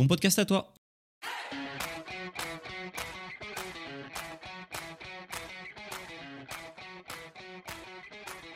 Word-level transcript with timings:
bon 0.00 0.06
podcast 0.06 0.38
à 0.38 0.46
toi. 0.46 0.72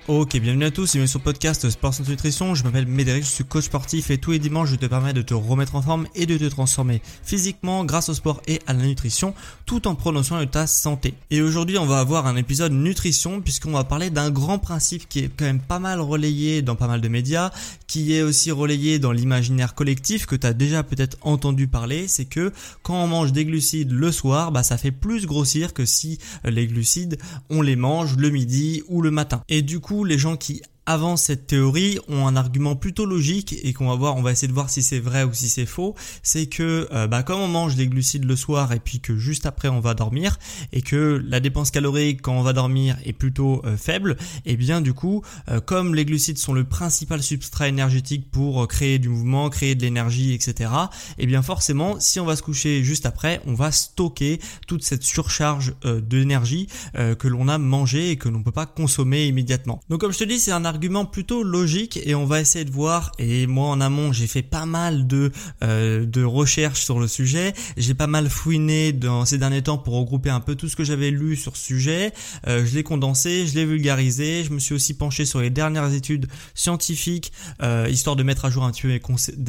Ok, 0.07 0.37
bienvenue 0.37 0.67
à 0.67 0.71
tous, 0.71 0.93
bienvenue 0.93 1.09
sur 1.09 1.21
le 1.21 1.25
podcast 1.25 1.71
Sport 1.71 1.95
Sans 1.95 2.07
Nutrition. 2.07 2.55
Je 2.55 2.63
m'appelle 2.63 2.87
Médéric, 2.87 3.25
je 3.25 3.31
suis 3.31 3.45
coach 3.45 3.65
sportif 3.65 4.11
et 4.11 4.19
tous 4.19 4.33
les 4.33 4.39
dimanches 4.39 4.69
je 4.69 4.77
te 4.77 4.85
permets 4.85 5.15
de 5.15 5.23
te 5.23 5.33
remettre 5.33 5.77
en 5.77 5.81
forme 5.81 6.07
et 6.15 6.27
de 6.27 6.37
te 6.37 6.45
transformer 6.45 7.01
physiquement 7.23 7.87
grâce 7.87 8.11
au 8.11 8.15
sport 8.15 8.43
et 8.47 8.61
à 8.67 8.75
la 8.75 8.83
nutrition 8.83 9.33
tout 9.65 9.89
en 9.89 9.95
prenant 9.95 10.23
soin 10.23 10.41
de 10.41 10.45
ta 10.45 10.67
santé. 10.67 11.15
Et 11.31 11.41
aujourd'hui 11.41 11.79
on 11.79 11.87
va 11.87 12.01
avoir 12.01 12.27
un 12.27 12.37
épisode 12.37 12.73
nutrition 12.73 13.41
puisqu'on 13.41 13.71
va 13.71 13.85
parler 13.85 14.11
d'un 14.11 14.31
grand 14.31 14.59
principe 14.59 15.09
qui 15.09 15.21
est 15.21 15.31
quand 15.35 15.47
même 15.47 15.59
pas 15.59 15.79
mal 15.79 16.03
relayé 16.03 16.61
dans 16.61 16.77
pas 16.77 16.87
mal 16.87 17.01
de 17.01 17.09
médias, 17.09 17.51
qui 17.87 18.13
est 18.13 18.21
aussi 18.21 18.51
relayé 18.51 18.99
dans 18.99 19.13
l'imaginaire 19.13 19.75
collectif 19.75 20.27
que 20.27 20.37
tu 20.37 20.47
as 20.47 20.53
déjà 20.53 20.83
peut-être 20.83 21.17
entendu 21.23 21.67
parler, 21.67 22.09
c'est 22.09 22.27
que 22.27 22.53
quand 22.83 23.03
on 23.03 23.07
mange 23.07 23.33
des 23.33 23.47
glucides 23.47 23.91
le 23.91 24.13
soir, 24.13 24.53
bah 24.53 24.63
ça 24.63 24.77
fait 24.77 24.93
plus 24.93 25.25
grossir 25.25 25.73
que 25.73 25.87
si 25.87 26.19
les 26.45 26.67
glucides 26.67 27.17
on 27.49 27.63
les 27.63 27.77
mange 27.77 28.19
le 28.19 28.29
midi 28.29 28.83
ou 28.89 29.01
le 29.01 29.11
matin. 29.11 29.43
Et 29.49 29.63
du 29.63 29.81
coup 29.81 29.94
les 30.03 30.19
gens 30.19 30.37
qui 30.37 30.63
avant 30.87 31.17
cette 31.17 31.47
théorie 31.47 31.99
ont 32.09 32.27
un 32.27 32.37
argument 32.37 32.77
plutôt 32.77 33.07
logique 33.07 33.57
et 33.63 33.73
qu'on 33.73 33.89
va 33.89 33.95
voir, 33.95 34.17
on 34.17 34.23
va 34.23 34.33
essayer 34.33 34.49
de 34.49 34.53
voir 34.53 34.69
si 34.69 34.83
c'est 34.83 34.99
vrai 34.99 35.25
ou 35.25 35.33
si 35.33 35.49
c'est 35.49 35.67
faux, 35.67 35.95
c'est 36.23 36.47
que 36.47 36.89
euh, 36.93 37.07
bah, 37.07 37.23
comme 37.23 37.41
on 37.41 37.49
mange 37.49 37.75
des 37.75 37.87
glucides 37.87 38.25
le 38.25 38.37
soir 38.37 38.73
et 38.73 38.81
puis 38.81 39.01
que 39.01 39.17
juste 39.17 39.47
après 39.47 39.69
on 39.69 39.81
va 39.81 39.95
dormir 39.95 40.39
et 40.73 40.83
que 40.83 41.23
la 41.27 41.41
dépense 41.41 41.71
calorique 41.71 42.21
quand 42.23 42.35
on 42.35 42.43
va 42.43 42.53
dormir 42.53 42.97
est 43.05 43.13
plutôt 43.13 43.63
euh, 43.65 43.77
faible, 43.77 44.17
et 44.45 44.53
eh 44.53 44.57
bien 44.57 44.81
du 44.81 44.93
coup 44.93 45.23
euh, 45.49 45.61
comme 45.61 45.95
les 45.95 46.05
glucides 46.05 46.39
sont 46.39 46.53
le 46.53 46.65
principal 46.65 47.23
substrat 47.23 47.69
énergétique 47.69 48.31
pour 48.31 48.67
créer 48.69 48.99
du 48.99 49.09
mouvement, 49.09 49.49
créer 49.49 49.75
de 49.75 49.83
l'énergie, 49.83 50.35
etc. 50.35 50.71
Et 51.19 51.25
eh 51.25 51.27
bien 51.27 51.43
forcément 51.43 51.99
si 51.99 52.21
on 52.21 52.27
va 52.27 52.37
se 52.37 52.43
coucher 52.43 52.85
juste 52.85 53.07
après, 53.07 53.41
on 53.47 53.55
va 53.55 53.73
stocker 53.73 54.41
toute 54.67 54.83
cette 54.83 55.03
surcharge 55.03 55.75
d'énergie 56.03 56.69
que 56.95 57.29
l'on 57.29 57.49
a 57.49 57.59
mangé 57.59 58.11
et 58.11 58.17
que 58.17 58.29
l'on 58.29 58.43
peut 58.43 58.53
pas 58.53 58.67
consommer 58.67 59.27
immédiatement. 59.27 59.81
Donc 59.89 60.01
comme 60.01 60.13
je 60.13 60.19
te 60.19 60.25
dis, 60.25 60.39
c'est 60.39 60.53
un 60.53 60.65
argument 60.65 60.74
plutôt 61.11 61.43
logique 61.43 61.99
et 62.05 62.15
on 62.15 62.27
va 62.27 62.41
essayer 62.41 62.65
de 62.65 62.71
voir. 62.71 63.13
Et 63.19 63.47
moi 63.47 63.69
en 63.69 63.81
amont, 63.81 64.13
j'ai 64.13 64.27
fait 64.27 64.43
pas 64.43 64.67
mal 64.67 65.07
de 65.07 65.33
euh, 65.63 66.05
de 66.05 66.23
recherches 66.23 66.85
sur 66.85 67.01
le 67.01 67.09
sujet. 67.09 67.55
J'ai 67.77 67.95
pas 67.95 68.07
mal 68.07 68.29
fouiné 68.29 68.93
dans 68.93 69.25
ces 69.25 69.39
derniers 69.39 69.63
temps 69.63 69.79
pour 69.79 69.95
regrouper 69.95 70.31
un 70.31 70.41
peu 70.41 70.55
tout 70.55 70.69
ce 70.69 70.77
que 70.77 70.85
j'avais 70.85 71.11
lu 71.11 71.37
sur 71.37 71.57
ce 71.57 71.65
sujet. 71.65 72.13
Euh, 72.47 72.65
je 72.67 72.75
l'ai 72.75 72.83
condensé, 72.83 73.47
je 73.47 73.55
l'ai 73.55 73.65
vulgarisé. 73.65 74.45
Je 74.45 74.53
me 74.53 74.59
suis 74.59 74.75
aussi 74.75 74.95
penché 74.95 75.25
sur 75.25 75.41
les 75.41 75.51
dernières 75.51 75.93
études 75.93 76.27
scientifiques, 76.55 77.33
euh, 77.63 77.89
histoire 77.91 78.17
de 78.17 78.23
mettre 78.23 78.45
à 78.45 78.51
jour 78.51 78.65
un 78.65 78.73
peu 78.73 78.89
mes, 78.89 79.01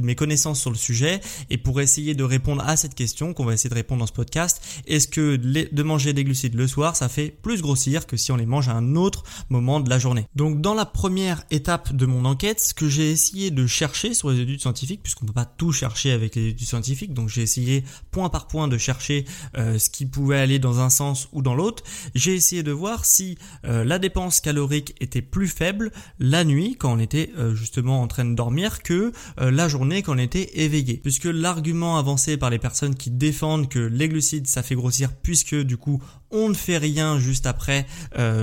mes 0.03 0.15
connaissances 0.15 0.61
sur 0.61 0.71
le 0.71 0.77
sujet 0.77 1.19
et 1.49 1.57
pour 1.57 1.81
essayer 1.81 2.13
de 2.15 2.23
répondre 2.23 2.63
à 2.65 2.77
cette 2.77 2.95
question 2.95 3.33
qu'on 3.33 3.45
va 3.45 3.53
essayer 3.53 3.69
de 3.69 3.75
répondre 3.75 3.99
dans 3.99 4.07
ce 4.07 4.13
podcast. 4.13 4.61
Est-ce 4.87 5.07
que 5.07 5.35
de 5.35 5.83
manger 5.83 6.13
des 6.13 6.23
glucides 6.23 6.55
le 6.55 6.67
soir, 6.67 6.95
ça 6.95 7.09
fait 7.09 7.29
plus 7.29 7.61
grossir 7.61 8.07
que 8.07 8.17
si 8.17 8.31
on 8.31 8.37
les 8.37 8.45
mange 8.45 8.69
à 8.69 8.73
un 8.73 8.95
autre 8.95 9.23
moment 9.49 9.79
de 9.79 9.89
la 9.89 9.99
journée? 9.99 10.27
Donc 10.35 10.61
dans 10.61 10.73
la 10.73 10.85
première 10.85 11.14
étape 11.51 11.95
de 11.95 12.05
mon 12.05 12.25
enquête, 12.25 12.59
ce 12.59 12.73
que 12.73 12.87
j'ai 12.87 13.11
essayé 13.11 13.51
de 13.51 13.67
chercher 13.67 14.13
sur 14.13 14.29
les 14.29 14.39
études 14.39 14.61
scientifiques, 14.61 15.01
puisqu'on 15.03 15.25
peut 15.25 15.33
pas 15.33 15.45
tout 15.45 15.71
chercher 15.71 16.11
avec 16.11 16.35
les 16.35 16.49
études 16.49 16.67
scientifiques, 16.67 17.13
donc 17.13 17.29
j'ai 17.29 17.41
essayé 17.41 17.83
point 18.11 18.29
par 18.29 18.47
point 18.47 18.67
de 18.67 18.77
chercher 18.77 19.25
euh, 19.57 19.79
ce 19.79 19.89
qui 19.89 20.05
pouvait 20.05 20.39
aller 20.39 20.59
dans 20.59 20.79
un 20.79 20.89
sens 20.89 21.27
ou 21.31 21.41
dans 21.41 21.55
l'autre. 21.55 21.83
J'ai 22.13 22.33
essayé 22.33 22.63
de 22.63 22.71
voir 22.71 23.05
si 23.05 23.37
euh, 23.65 23.83
la 23.83 23.99
dépense 23.99 24.41
calorique 24.41 24.95
était 24.99 25.21
plus 25.21 25.47
faible 25.47 25.91
la 26.19 26.43
nuit 26.43 26.75
quand 26.77 26.93
on 26.93 26.99
était 26.99 27.31
euh, 27.37 27.55
justement 27.55 28.01
en 28.01 28.07
train 28.07 28.25
de 28.25 28.35
dormir 28.35 28.83
que 28.83 29.11
la 29.37 29.67
journée 29.67 30.01
quand 30.01 30.15
on 30.15 30.17
était 30.17 30.61
éveillé. 30.61 30.97
Puisque 30.97 31.25
l'argument 31.25 31.97
avancé 31.97 32.37
par 32.37 32.49
les 32.49 32.59
personnes 32.59 32.95
qui 32.95 33.11
défendent 33.11 33.69
que 33.69 33.79
les 33.79 34.07
glucides 34.09 34.47
ça 34.47 34.63
fait 34.63 34.75
grossir 34.75 35.13
puisque 35.13 35.55
du 35.55 35.77
coup 35.77 36.01
on 36.31 36.49
ne 36.49 36.53
fait 36.53 36.77
rien 36.77 37.19
juste 37.19 37.45
après, 37.45 37.85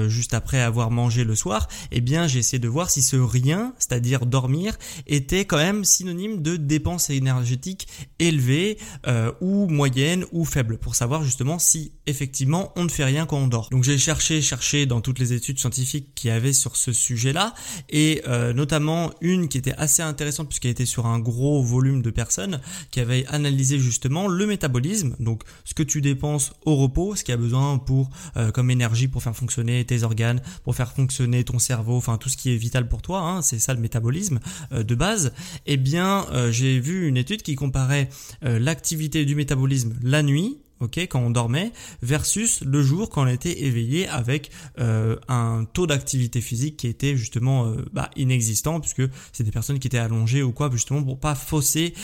juste 0.08 0.34
après 0.34 0.60
avoir 0.60 0.90
mangé 0.90 1.24
le 1.24 1.34
soir, 1.34 1.68
eh 1.90 2.00
bien 2.00 2.26
j'ai 2.26 2.38
essayé 2.38 2.58
de 2.58 2.68
voir 2.68 2.90
si 2.90 3.02
ce 3.02 3.16
rien, 3.16 3.74
c'est-à-dire 3.78 4.26
dormir, 4.26 4.76
était 5.06 5.44
quand 5.44 5.56
même 5.56 5.84
synonyme 5.84 6.42
de 6.42 6.56
dépenses 6.56 7.10
énergétiques 7.10 7.88
élevées 8.18 8.78
euh, 9.06 9.32
ou 9.40 9.66
moyennes 9.68 10.24
ou 10.32 10.44
faibles, 10.44 10.78
pour 10.78 10.94
savoir 10.94 11.24
justement 11.24 11.58
si 11.58 11.92
effectivement 12.06 12.72
on 12.76 12.84
ne 12.84 12.88
fait 12.88 13.04
rien 13.04 13.26
quand 13.26 13.38
on 13.38 13.46
dort. 13.46 13.68
Donc 13.70 13.84
j'ai 13.84 13.98
cherché, 13.98 14.42
cherché 14.42 14.86
dans 14.86 15.00
toutes 15.00 15.18
les 15.18 15.32
études 15.32 15.58
scientifiques 15.58 16.14
qui 16.14 16.30
avaient 16.30 16.52
sur 16.52 16.76
ce 16.76 16.92
sujet-là, 16.92 17.54
et 17.90 18.22
euh, 18.26 18.52
notamment 18.52 19.12
une 19.20 19.48
qui 19.48 19.58
était 19.58 19.74
assez 19.76 20.02
intéressante 20.02 20.48
puisqu'elle 20.48 20.72
était 20.72 20.86
sur 20.86 21.06
un 21.06 21.18
gros 21.18 21.62
volume 21.62 22.02
de 22.02 22.10
personnes, 22.10 22.60
qui 22.90 23.00
avait 23.00 23.26
analysé 23.26 23.78
justement 23.78 24.28
le 24.28 24.46
métabolisme, 24.46 25.16
donc 25.20 25.42
ce 25.64 25.74
que 25.74 25.82
tu 25.82 26.00
dépenses 26.00 26.52
au 26.64 26.76
repos, 26.76 27.16
ce 27.16 27.24
qui 27.24 27.32
a 27.32 27.36
besoin 27.36 27.71
pour 27.78 28.10
euh, 28.36 28.50
comme 28.50 28.70
énergie 28.70 29.08
pour 29.08 29.22
faire 29.22 29.36
fonctionner 29.36 29.84
tes 29.84 30.02
organes, 30.02 30.40
pour 30.64 30.74
faire 30.74 30.92
fonctionner 30.92 31.44
ton 31.44 31.58
cerveau, 31.58 31.96
enfin 31.96 32.18
tout 32.18 32.28
ce 32.28 32.36
qui 32.36 32.52
est 32.52 32.56
vital 32.56 32.88
pour 32.88 33.02
toi, 33.02 33.20
hein, 33.20 33.42
c'est 33.42 33.58
ça 33.58 33.74
le 33.74 33.80
métabolisme 33.80 34.40
euh, 34.72 34.82
de 34.82 34.94
base, 34.94 35.32
eh 35.66 35.76
bien 35.76 36.26
euh, 36.32 36.50
j'ai 36.52 36.80
vu 36.80 37.08
une 37.08 37.16
étude 37.16 37.42
qui 37.42 37.54
comparait 37.54 38.08
l'activité 38.42 39.24
du 39.24 39.34
métabolisme 39.34 39.94
la 40.02 40.22
nuit 40.22 40.58
ok, 40.82 40.98
quand 41.08 41.20
on 41.20 41.30
dormait, 41.30 41.72
versus 42.02 42.62
le 42.62 42.82
jour 42.82 43.08
quand 43.10 43.24
on 43.24 43.26
était 43.26 43.62
éveillé 43.64 44.08
avec 44.08 44.50
un 44.78 45.64
taux 45.72 45.86
d'activité 45.86 46.40
physique 46.40 46.76
qui 46.76 46.88
était 46.88 47.16
justement 47.16 47.74
bah, 47.92 48.10
inexistant 48.16 48.80
puisque 48.80 49.02
c'est 49.32 49.44
des 49.44 49.50
personnes 49.50 49.78
qui 49.78 49.86
étaient 49.86 49.98
allongées 49.98 50.42
ou 50.42 50.52
quoi, 50.52 50.70
justement 50.70 51.02
pour 51.02 51.18
pas 51.18 51.34
fausser 51.34 51.94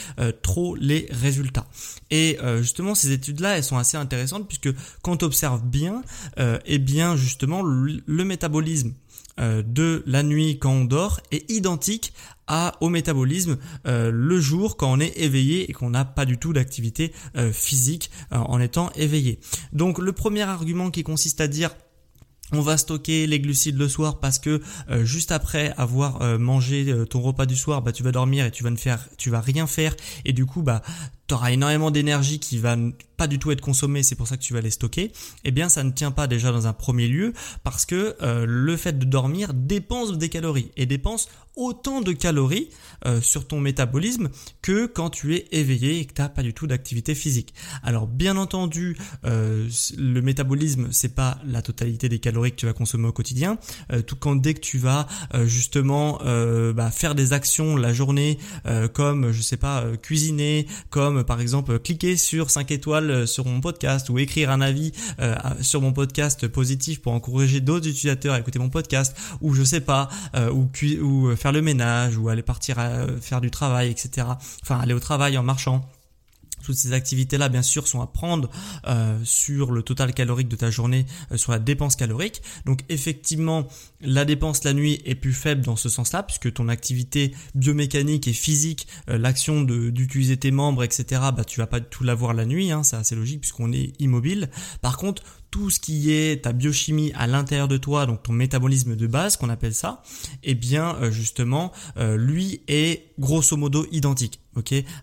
trop 0.43 0.75
les 0.77 1.07
résultats. 1.11 1.67
Et 2.11 2.39
justement 2.59 2.95
ces 2.95 3.13
études-là, 3.13 3.57
elles 3.57 3.65
sont 3.65 3.79
assez 3.79 3.97
intéressantes 3.97 4.47
puisque 4.47 4.71
quand 5.03 5.23
on 5.23 5.27
observe 5.27 5.65
bien, 5.65 6.03
eh 6.65 6.79
bien 6.79 7.17
justement 7.17 7.63
le 7.63 8.25
métabolisme 8.25 8.69
euh, 8.79 8.93
de 9.39 10.03
la 10.07 10.23
nuit 10.23 10.59
quand 10.59 10.73
on 10.73 10.85
dort 10.85 11.21
est 11.31 11.51
identique 11.51 12.13
à, 12.49 12.75
au 12.81 12.89
métabolisme 12.89 13.59
euh, 13.87 14.11
le 14.13 14.41
jour 14.41 14.77
quand 14.77 14.91
on 14.91 15.01
est 15.01 15.17
éveillé 15.17 15.71
et 15.71 15.73
qu'on 15.73 15.91
n'a 15.91 16.05
pas 16.05 16.25
du 16.25 16.39
tout 16.39 16.53
d'activité 16.53 17.13
euh, 17.37 17.53
physique 17.53 18.11
en 18.31 18.61
étant 18.61 18.91
éveillé. 18.97 19.39
Donc 19.73 19.99
le 19.99 20.13
premier 20.13 20.43
argument 20.43 20.91
qui 20.91 21.03
consiste 21.03 21.41
à 21.41 21.47
dire 21.47 21.71
on 22.53 22.63
va 22.63 22.79
stocker 22.79 23.27
les 23.27 23.41
glucides 23.41 23.77
le 23.77 23.89
soir 23.89 24.21
parce 24.21 24.39
que 24.39 24.63
juste 25.03 25.33
après 25.33 25.75
avoir 25.77 26.39
mangé 26.39 26.95
ton 27.11 27.21
repas 27.21 27.45
du 27.45 27.57
soir, 27.57 27.83
bah 27.83 27.93
tu 27.93 28.03
vas 28.03 28.11
dormir 28.11 28.47
et 28.47 28.51
tu 28.51 28.65
vas 28.65 28.71
ne 28.71 28.77
faire, 28.77 29.07
tu 29.19 29.29
vas 29.29 29.43
rien 29.43 29.67
faire 29.67 29.95
et 30.25 30.33
du 30.33 30.47
coup 30.47 30.63
bah 30.63 30.81
tu 31.29 31.35
auras 31.35 31.53
énormément 31.53 31.91
d'énergie 31.91 32.41
qui 32.41 32.59
va 32.59 32.77
pas 33.19 33.27
du 33.27 33.39
tout 33.39 33.51
être 33.51 33.61
consommée, 33.61 34.03
c'est 34.03 34.15
pour 34.15 34.29
ça 34.29 34.37
que 34.37 34.43
tu 34.43 34.55
vas 34.55 34.61
les 34.63 34.71
stocker, 34.71 35.13
eh 35.45 35.51
bien 35.51 35.69
ça 35.69 35.83
ne 35.83 35.91
tient 35.91 36.13
pas 36.13 36.27
déjà 36.27 36.53
dans 36.53 36.67
un 36.67 36.73
premier 36.73 37.09
lieu 37.09 37.35
parce 37.65 37.85
que 37.85 38.17
euh, 38.23 38.47
le 38.49 38.77
fait 38.77 38.99
de 38.99 39.05
dormir 39.05 39.53
dépense 39.53 40.17
des 40.17 40.29
calories 40.29 40.71
et 40.77 40.87
dépense 40.87 41.29
autant 41.57 42.01
de 42.01 42.13
calories 42.13 42.69
euh, 43.05 43.21
sur 43.21 43.49
ton 43.49 43.59
métabolisme 43.59 44.29
que 44.63 44.87
quand 44.87 45.11
tu 45.11 45.35
es 45.35 45.49
éveillé 45.51 45.99
et 45.99 46.05
que 46.05 46.15
tu 46.15 46.23
n'as 46.23 46.29
pas 46.29 46.45
du 46.45 46.55
tout 46.55 46.69
d'activité 46.69 47.17
physique. 47.17 47.53
Alors 47.83 48.07
bien 48.07 48.37
entendu, 48.37 48.97
euh, 49.25 49.69
le 49.97 50.21
métabolisme 50.23 50.87
c'est 50.93 51.17
pas 51.17 51.39
la 51.45 51.61
totalité 51.61 52.09
des 52.09 52.21
calories 52.21 52.53
que 52.53 52.57
tu 52.57 52.67
vas 52.67 52.73
consommer 52.73 53.09
au 53.09 53.13
quotidien. 53.13 53.59
tout 54.07 54.15
quand 54.15 54.37
dès 54.37 54.55
que 54.55 54.61
tu 54.61 54.79
vas 54.79 55.09
justement 55.47 56.21
bah, 56.73 56.93
faire 56.93 57.17
des 57.17 57.33
actions 57.33 57.77
la 57.77 57.93
journée 57.93 58.39
comme 58.93 59.33
je 59.33 59.43
sais 59.43 59.57
pas 59.57 59.85
cuisiner, 60.01 60.69
comme 60.91 61.18
comme 61.19 61.25
par 61.25 61.41
exemple 61.41 61.79
cliquer 61.79 62.17
sur 62.17 62.51
5 62.51 62.71
étoiles 62.71 63.27
sur 63.27 63.47
mon 63.47 63.61
podcast 63.61 64.09
ou 64.11 64.19
écrire 64.19 64.51
un 64.51 64.61
avis 64.61 64.93
sur 65.61 65.81
mon 65.81 65.93
podcast 65.93 66.47
positif 66.49 67.01
pour 67.01 67.13
encourager 67.13 67.61
d'autres 67.61 67.89
utilisateurs 67.89 68.35
à 68.35 68.39
écouter 68.39 68.59
mon 68.59 68.69
podcast 68.69 69.17
ou 69.41 69.55
je 69.55 69.63
sais 69.63 69.81
pas 69.81 70.09
ou, 70.53 71.35
faire 71.37 71.53
le 71.53 71.63
ménage 71.63 72.17
ou 72.17 72.29
aller 72.29 72.43
partir 72.43 72.77
faire 73.21 73.41
du 73.41 73.51
travail 73.51 73.91
etc 73.91 74.27
enfin 74.63 74.81
aller 74.81 74.95
au 74.95 75.01
travail 75.01 75.39
en 75.39 75.43
marchant 75.43 75.89
toutes 76.63 76.77
ces 76.77 76.93
activités-là, 76.93 77.49
bien 77.49 77.63
sûr, 77.63 77.87
sont 77.87 78.01
à 78.01 78.07
prendre 78.07 78.51
euh, 78.87 79.19
sur 79.25 79.71
le 79.71 79.83
total 79.83 80.13
calorique 80.13 80.49
de 80.49 80.57
ta 80.57 80.71
journée, 80.71 81.07
euh, 81.33 81.37
sur 81.37 81.53
la 81.53 81.59
dépense 81.59 81.97
calorique. 81.97 82.43
Donc, 82.67 82.83
effectivement, 82.89 83.67
la 84.01 84.25
dépense 84.25 84.65
la 84.65 84.75
nuit 84.75 85.01
est 85.05 85.15
plus 85.15 85.33
faible 85.33 85.63
dans 85.63 85.77
ce 85.77 85.89
sens-là, 85.89 86.23
puisque 86.23 86.53
ton 86.53 86.69
activité 86.69 87.35
biomécanique 87.55 88.29
et 88.29 88.33
physique, 88.33 88.87
euh, 89.09 89.19
l'action 89.19 89.63
d'utiliser 89.63 90.37
tes 90.37 90.51
membres, 90.51 90.85
etc., 90.85 91.23
bah, 91.37 91.45
tu 91.45 91.61
vas 91.61 91.67
pas 91.67 91.81
tout 91.81 92.05
l'avoir 92.05 92.35
la 92.35 92.45
nuit, 92.45 92.71
hein, 92.71 92.83
c'est 92.83 92.97
assez 92.97 93.15
logique 93.15 93.41
puisqu'on 93.41 93.73
est 93.73 93.93
immobile. 94.01 94.51
Par 94.83 94.97
contre, 94.97 95.23
tout 95.51 95.71
ce 95.71 95.81
qui 95.81 96.13
est 96.13 96.45
ta 96.45 96.53
biochimie 96.53 97.11
à 97.15 97.27
l'intérieur 97.27 97.69
de 97.69 97.79
toi, 97.79 98.05
donc 98.05 98.23
ton 98.23 98.35
métabolisme 98.35 98.97
de 98.97 99.07
base 99.07 99.39
qu'on 99.39 99.49
appelle 99.49 99.75
ça, 99.75 100.03
eh 100.43 100.55
bien 100.55 100.97
euh, 100.97 101.11
justement, 101.11 101.73
lui 101.97 102.61
est 102.69 103.13
grosso 103.19 103.57
modo 103.57 103.87
identique. 103.91 104.41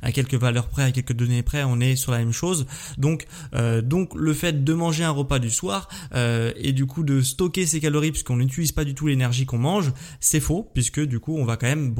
À 0.01 0.11
quelques 0.11 0.35
valeurs 0.35 0.67
près, 0.67 0.83
à 0.83 0.91
quelques 0.91 1.13
données 1.13 1.43
près, 1.43 1.63
on 1.63 1.79
est 1.79 1.95
sur 1.95 2.11
la 2.11 2.19
même 2.19 2.31
chose. 2.31 2.65
Donc, 2.97 3.25
euh, 3.53 3.81
donc 3.81 4.13
le 4.15 4.33
fait 4.33 4.63
de 4.63 4.73
manger 4.73 5.03
un 5.03 5.11
repas 5.11 5.39
du 5.39 5.49
soir 5.49 5.89
et 6.13 6.71
du 6.71 6.85
coup 6.85 7.03
de 7.03 7.21
stocker 7.21 7.65
ses 7.65 7.79
calories 7.79 8.11
puisqu'on 8.11 8.37
n'utilise 8.37 8.71
pas 8.71 8.85
du 8.85 8.95
tout 8.95 9.07
l'énergie 9.07 9.45
qu'on 9.45 9.57
mange, 9.57 9.91
c'est 10.19 10.39
faux 10.39 10.69
puisque 10.73 10.99
du 10.99 11.19
coup 11.19 11.37
on 11.37 11.45
va 11.45 11.57
quand 11.57 11.67
même 11.67 11.93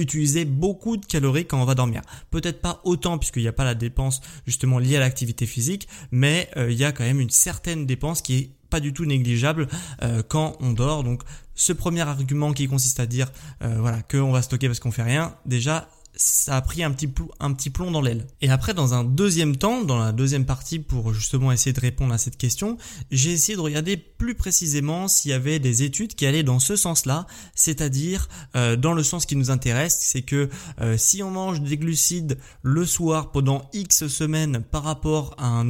utiliser 0.00 0.44
beaucoup 0.44 0.96
de 0.96 1.04
calories 1.04 1.46
quand 1.46 1.60
on 1.60 1.64
va 1.64 1.74
dormir. 1.74 2.02
Peut-être 2.30 2.60
pas 2.60 2.80
autant 2.84 3.18
puisqu'il 3.18 3.42
n'y 3.42 3.48
a 3.48 3.52
pas 3.52 3.64
la 3.64 3.74
dépense 3.74 4.20
justement 4.46 4.78
liée 4.78 4.96
à 4.96 5.00
l'activité 5.00 5.46
physique, 5.46 5.88
mais 6.10 6.48
euh, 6.56 6.70
il 6.70 6.78
y 6.78 6.84
a 6.84 6.92
quand 6.92 7.04
même 7.04 7.20
une 7.20 7.30
certaine 7.30 7.86
dépense 7.86 8.22
qui 8.22 8.38
est 8.38 8.50
pas 8.70 8.80
du 8.80 8.92
tout 8.92 9.04
négligeable 9.04 9.68
euh, 10.02 10.22
quand 10.26 10.56
on 10.60 10.72
dort. 10.72 11.04
Donc 11.04 11.22
ce 11.54 11.72
premier 11.72 12.02
argument 12.02 12.52
qui 12.52 12.68
consiste 12.68 13.00
à 13.00 13.06
dire 13.06 13.30
euh, 13.62 13.92
qu'on 14.10 14.32
va 14.32 14.42
stocker 14.42 14.68
parce 14.68 14.80
qu'on 14.80 14.92
fait 14.92 15.02
rien, 15.02 15.34
déjà 15.44 15.88
ça 16.20 16.56
a 16.56 16.60
pris 16.60 16.82
un 16.82 16.90
petit, 16.90 17.08
un 17.40 17.54
petit 17.54 17.70
plomb 17.70 17.90
dans 17.90 18.02
l'aile. 18.02 18.26
Et 18.42 18.50
après, 18.50 18.74
dans 18.74 18.92
un 18.92 19.04
deuxième 19.04 19.56
temps, 19.56 19.84
dans 19.84 19.98
la 19.98 20.12
deuxième 20.12 20.44
partie, 20.44 20.78
pour 20.78 21.14
justement 21.14 21.50
essayer 21.50 21.72
de 21.72 21.80
répondre 21.80 22.12
à 22.12 22.18
cette 22.18 22.36
question, 22.36 22.76
j'ai 23.10 23.32
essayé 23.32 23.56
de 23.56 23.62
regarder 23.62 23.96
plus 23.96 24.34
précisément 24.34 25.08
s'il 25.08 25.30
y 25.30 25.34
avait 25.34 25.58
des 25.58 25.82
études 25.82 26.14
qui 26.14 26.26
allaient 26.26 26.42
dans 26.42 26.58
ce 26.58 26.76
sens-là, 26.76 27.26
c'est-à-dire 27.54 28.28
euh, 28.54 28.76
dans 28.76 28.92
le 28.92 29.02
sens 29.02 29.24
qui 29.24 29.34
nous 29.34 29.50
intéresse, 29.50 29.96
c'est 29.98 30.20
que 30.20 30.50
euh, 30.82 30.98
si 30.98 31.22
on 31.22 31.30
mange 31.30 31.62
des 31.62 31.78
glucides 31.78 32.36
le 32.62 32.84
soir 32.84 33.32
pendant 33.32 33.70
X 33.72 34.06
semaines 34.08 34.62
par 34.70 34.82
rapport 34.82 35.34
à 35.38 35.62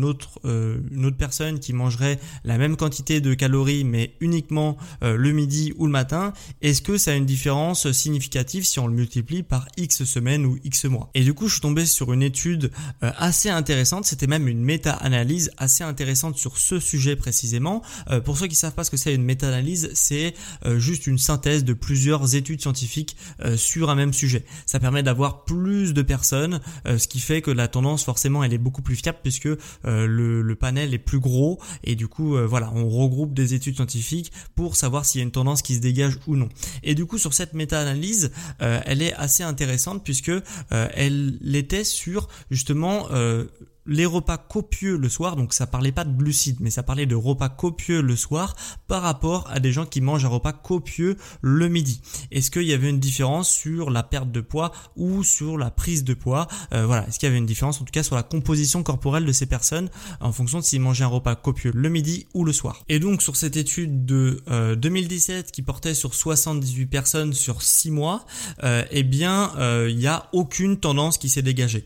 euh, 0.45 0.81
une 0.91 1.05
autre 1.07 1.17
personne 1.17 1.61
qui 1.61 1.73
mangerait 1.73 2.19
la 2.43 2.59
même 2.59 2.77
quantité 2.77 3.21
de 3.21 3.35
calories 3.35 3.85
mais 3.85 4.17
uniquement 4.21 4.77
le 5.03 5.31
midi 5.33 5.73
ou 5.77 5.87
le 5.87 5.93
matin, 5.93 6.33
est-ce 6.61 6.83
que 6.83 6.99
ça 6.99 7.13
a 7.13 7.15
une 7.15 7.27
différence 7.27 7.91
significative 7.93 8.65
si 8.65 8.81
on 8.81 8.89
le 8.89 8.95
multiplie 8.95 9.43
par 9.45 9.69
X 9.77 10.05
semaines 10.05 10.40
ou 10.45 10.59
X 10.65 10.85
mois. 10.85 11.11
Et 11.15 11.23
du 11.23 11.35
coup, 11.35 11.49
je 11.49 11.55
suis 11.55 11.61
tombé 11.61 11.87
sur 11.87 12.13
une 12.13 12.23
étude 12.23 12.71
euh, 13.03 13.13
assez 13.17 13.49
intéressante, 13.49 14.05
c'était 14.05 14.27
même 14.27 14.49
une 14.49 14.63
méta-analyse 14.63 15.51
assez 15.57 15.85
intéressante 15.85 16.37
sur 16.37 16.59
ce 16.59 16.81
sujet 16.81 17.17
précisément. 17.17 17.83
Euh, 18.11 18.21
pour 18.21 18.39
ceux 18.39 18.47
qui 18.47 18.55
savent 18.55 18.75
pas 18.75 18.85
ce 18.85 18.91
que 18.91 18.97
c'est 18.97 19.15
une 19.15 19.25
méta-analyse, 19.25 19.91
c'est 19.95 20.35
euh, 20.65 20.79
juste 20.79 21.07
une 21.07 21.19
synthèse 21.19 21.65
de 21.65 21.73
plusieurs 21.73 22.35
études 22.35 22.61
scientifiques 22.61 23.17
sur 23.57 23.91
un 23.91 23.95
même 23.95 24.13
sujet. 24.13 24.45
Ça 24.67 24.79
permet 24.81 25.03
d'avoir 25.03 25.45
plus 25.45 25.95
de 25.95 26.03
personnes, 26.03 26.61
ce 26.87 27.09
qui 27.09 27.21
fait 27.21 27.43
que 27.43 27.51
la 27.51 27.69
tendance 27.69 28.05
forcément 28.05 28.45
elle 28.45 28.53
est 28.53 28.59
beaucoup 28.59 28.83
plus 28.83 28.97
fiable 28.97 29.19
puisque 29.23 29.49
le, 29.85 30.43
le, 30.43 30.55
panel 30.55 30.95
est 30.95 30.99
plus 30.99 31.19
gros 31.19 31.59
et 31.85 31.95
du 31.95 32.09
coup 32.09 32.37
voilà, 32.47 32.71
on 32.75 32.89
regroupe 32.89 33.35
des 33.35 33.55
études 33.55 33.77
scientifiques 33.77 34.33
pour 34.55 34.77
savoir 34.77 35.05
s'il 35.05 35.21
y 35.21 35.23
a 35.23 35.25
une 35.25 35.31
tendance 35.31 35.63
qui 35.63 35.75
se 35.75 35.81
dégage 35.81 36.19
ou 36.27 36.37
non. 36.37 36.49
Et 36.83 36.95
du 36.95 37.07
coup 37.07 37.19
sur 37.19 37.35
cette 37.35 37.55
méta-analyse, 37.55 38.31
elle 38.59 39.03
est 39.03 39.15
assez 39.15 39.43
intéressante 39.43 40.05
puisque 40.05 40.20
que 40.23 40.43
euh, 40.73 40.89
elle 40.95 41.39
l'était 41.41 41.85
sur 41.85 42.29
justement 42.51 43.09
euh, 43.11 43.45
les 43.87 44.07
repas 44.07 44.39
copieux 44.39 44.97
le 44.97 45.09
soir, 45.09 45.37
donc 45.37 45.53
ça 45.53 45.67
parlait 45.67 45.93
pas 45.93 46.05
de 46.05 46.17
glucides, 46.17 46.59
mais 46.61 46.71
ça 46.71 46.83
parlait 46.83 47.07
de 47.07 47.15
repas 47.15 47.49
copieux 47.49 48.03
le 48.03 48.17
soir 48.17 48.55
par 48.87 49.03
rapport 49.03 49.49
à 49.51 49.61
des 49.61 49.73
gens 49.73 49.87
qui 49.87 50.01
mangent 50.01 50.25
un 50.25 50.29
repas 50.29 50.53
copieux 50.53 51.17
le 51.41 51.69
midi. 51.69 52.01
Est-ce 52.31 52.51
qu'il 52.51 52.65
y 52.65 52.73
avait 52.73 52.91
une 52.91 53.01
différence 53.01 53.51
sur 53.51 53.91
la 53.91 54.03
perte 54.03 54.31
de 54.31 54.41
poids 54.41 54.73
ou 54.97 55.23
sur 55.25 55.59
la 55.59 55.71
prise 55.71 56.05
de 56.05 56.15
poids? 56.15 56.47
Euh, 56.73 56.87
Voilà, 56.87 57.07
est-ce 57.09 57.19
qu'il 57.19 57.27
y 57.27 57.31
avait 57.31 57.39
une 57.39 57.47
différence 57.47 57.81
en 57.81 57.85
tout 57.85 57.93
cas 57.93 58.03
sur 58.03 58.17
la 58.17 58.23
composition 58.23 58.83
corporelle 58.83 59.25
de 59.25 59.33
ces 59.33 59.47
personnes 59.47 59.89
en 60.21 60.33
fonction 60.33 60.59
de 60.59 60.65
s'ils 60.65 60.81
mangeaient 60.81 61.05
un 61.05 61.09
repas 61.09 61.35
copieux 61.35 61.73
le 61.75 61.89
midi 61.89 62.27
ou 62.35 62.45
le 62.45 62.53
soir? 62.53 62.85
Et 62.89 62.99
donc 62.99 63.23
sur 63.23 63.37
cette 63.37 63.57
étude 63.57 64.05
de 64.05 64.43
2017 64.77 65.47
euh, 65.47 65.51
qui 65.51 65.63
portait 65.63 65.95
sur 65.95 66.15
78 66.15 66.87
personnes 66.87 67.33
sur 67.33 67.63
6 67.63 67.91
mois, 67.91 68.27
euh, 68.63 68.85
eh 68.91 69.03
bien 69.03 69.53
il 69.89 69.97
n'y 69.97 70.07
a 70.07 70.29
aucune 70.33 70.79
tendance 70.79 71.19
qui 71.19 71.29
s'est 71.29 71.43
dégagée. 71.43 71.85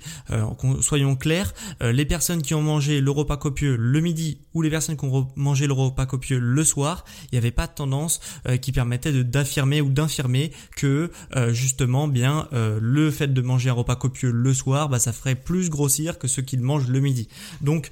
soyons 0.81 1.17
clairs, 1.17 1.53
les 1.93 2.05
personnes 2.05 2.43
qui 2.43 2.55
ont 2.55 2.63
mangé 2.63 3.01
le 3.01 3.11
repas 3.11 3.37
copieux 3.37 3.77
le 3.77 4.01
midi 4.01 4.39
ou 4.55 4.63
les 4.63 4.71
personnes 4.71 4.97
qui 4.97 5.05
ont 5.05 5.29
mangé 5.37 5.67
le 5.67 5.73
repas 5.73 6.07
copieux 6.07 6.39
le 6.39 6.65
soir, 6.65 7.05
il 7.25 7.35
n'y 7.35 7.39
avait 7.39 7.51
pas 7.51 7.67
de 7.67 7.73
tendance 7.73 8.21
euh, 8.47 8.57
qui 8.57 8.73
permettait 8.73 9.25
d'affirmer 9.25 9.81
ou 9.81 9.91
d'infirmer 9.91 10.53
que 10.77 11.11
euh, 11.37 11.53
justement 11.53 12.09
bien 12.09 12.49
euh, 12.53 12.79
le 12.81 13.11
fait 13.11 13.33
de 13.33 13.43
manger 13.43 13.71
un 13.71 13.75
repas 13.75 13.97
copieux 13.97 14.31
le 14.31 14.55
soir, 14.55 14.89
bah, 14.89 14.99
ça 14.99 15.13
ferait 15.13 15.35
plus 15.35 15.71
grossir 15.71 16.19
que 16.19 16.29
ceux 16.29 16.43
qui 16.43 16.57
le 16.57 16.63
mangent 16.63 16.89
le 16.89 17.01
midi. 17.01 17.29
Donc 17.61 17.91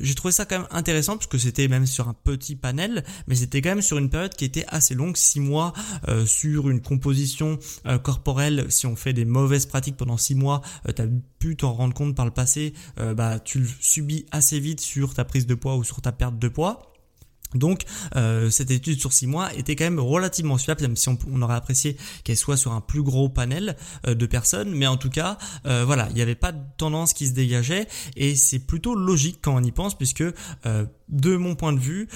j'ai 0.00 0.14
trouvé 0.14 0.32
ça 0.32 0.44
quand 0.44 0.58
même 0.58 0.68
intéressant 0.70 1.16
parce 1.16 1.26
que 1.26 1.38
c'était 1.38 1.68
même 1.68 1.86
sur 1.86 2.08
un 2.08 2.14
petit 2.14 2.56
panel, 2.56 3.04
mais 3.26 3.34
c'était 3.34 3.62
quand 3.62 3.70
même 3.70 3.82
sur 3.82 3.98
une 3.98 4.10
période 4.10 4.34
qui 4.34 4.44
était 4.44 4.64
assez 4.68 4.94
longue, 4.94 5.16
six 5.16 5.40
mois 5.40 5.72
sur 6.26 6.68
une 6.68 6.80
composition 6.80 7.58
corporelle. 8.02 8.66
Si 8.68 8.86
on 8.86 8.96
fait 8.96 9.12
des 9.12 9.24
mauvaises 9.24 9.66
pratiques 9.66 9.96
pendant 9.96 10.16
six 10.16 10.34
mois, 10.34 10.62
tu 10.94 11.02
pu 11.38 11.56
t'en 11.56 11.72
rendre 11.72 11.94
compte 11.94 12.14
par 12.14 12.24
le 12.24 12.32
passé 12.32 12.72
bah, 13.14 13.38
tu 13.38 13.60
le 13.60 13.68
subis 13.80 14.26
assez 14.30 14.60
vite 14.60 14.80
sur 14.80 15.14
ta 15.14 15.24
prise 15.24 15.46
de 15.46 15.54
poids 15.54 15.76
ou 15.76 15.84
sur 15.84 16.00
ta 16.00 16.12
perte 16.12 16.38
de 16.38 16.48
poids. 16.48 16.88
Donc 17.54 17.84
euh, 18.16 18.50
cette 18.50 18.70
étude 18.70 19.00
sur 19.00 19.12
6 19.12 19.26
mois 19.26 19.54
était 19.54 19.74
quand 19.76 19.84
même 19.84 20.00
relativement 20.00 20.58
fiable, 20.58 20.82
même 20.82 20.96
si 20.96 21.08
on, 21.08 21.42
aurait 21.42 21.54
apprécié 21.54 21.96
qu'elle 22.24 22.36
soit 22.36 22.56
sur 22.56 22.72
un 22.72 22.80
plus 22.80 23.02
gros 23.02 23.28
panel 23.28 23.76
euh, 24.06 24.14
de 24.14 24.26
personnes, 24.26 24.70
mais 24.74 24.86
en 24.86 24.96
tout 24.96 25.10
cas, 25.10 25.38
euh, 25.66 25.84
voilà, 25.84 26.08
il 26.10 26.14
n'y 26.14 26.22
avait 26.22 26.34
pas 26.34 26.52
de 26.52 26.60
tendance 26.76 27.14
qui 27.14 27.26
se 27.26 27.32
dégageait, 27.32 27.88
et 28.16 28.34
c'est 28.34 28.58
plutôt 28.58 28.94
logique 28.94 29.38
quand 29.42 29.54
on 29.54 29.62
y 29.62 29.72
pense, 29.72 29.96
puisque 29.96 30.24
de 31.08 31.36
mon 31.36 31.54
point 31.54 31.72
de 31.72 31.78
vue, 31.78 32.08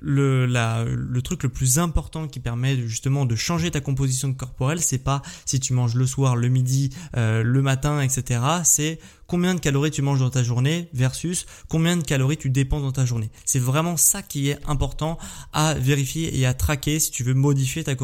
le, 0.00 0.46
le 0.46 1.22
truc 1.22 1.42
le 1.42 1.48
plus 1.48 1.78
important 1.78 2.28
qui 2.28 2.40
permet 2.40 2.76
justement 2.76 3.26
de 3.26 3.34
changer 3.34 3.70
ta 3.70 3.80
composition 3.80 4.32
corporelle, 4.32 4.80
c'est 4.80 4.98
pas 4.98 5.22
si 5.44 5.58
tu 5.58 5.72
manges 5.72 5.94
le 5.94 6.06
soir, 6.06 6.36
le 6.36 6.48
midi, 6.48 6.90
le 7.14 7.60
matin, 7.60 8.00
etc. 8.00 8.40
C'est 8.64 9.00
combien 9.32 9.54
de 9.54 9.60
calories 9.60 9.90
tu 9.90 10.02
manges 10.02 10.20
dans 10.20 10.28
ta 10.28 10.42
journée 10.42 10.90
versus 10.92 11.46
combien 11.66 11.96
de 11.96 12.02
calories 12.02 12.36
tu 12.36 12.50
dépenses 12.50 12.82
dans 12.82 12.92
ta 12.92 13.06
journée. 13.06 13.30
C'est 13.46 13.58
vraiment 13.58 13.96
ça 13.96 14.20
qui 14.20 14.50
est 14.50 14.58
important 14.66 15.16
à 15.54 15.72
vérifier 15.72 16.38
et 16.38 16.44
à 16.44 16.52
traquer 16.52 17.00
si 17.00 17.10
tu 17.10 17.24
veux 17.24 17.32
modifier 17.32 17.82
ta, 17.82 17.94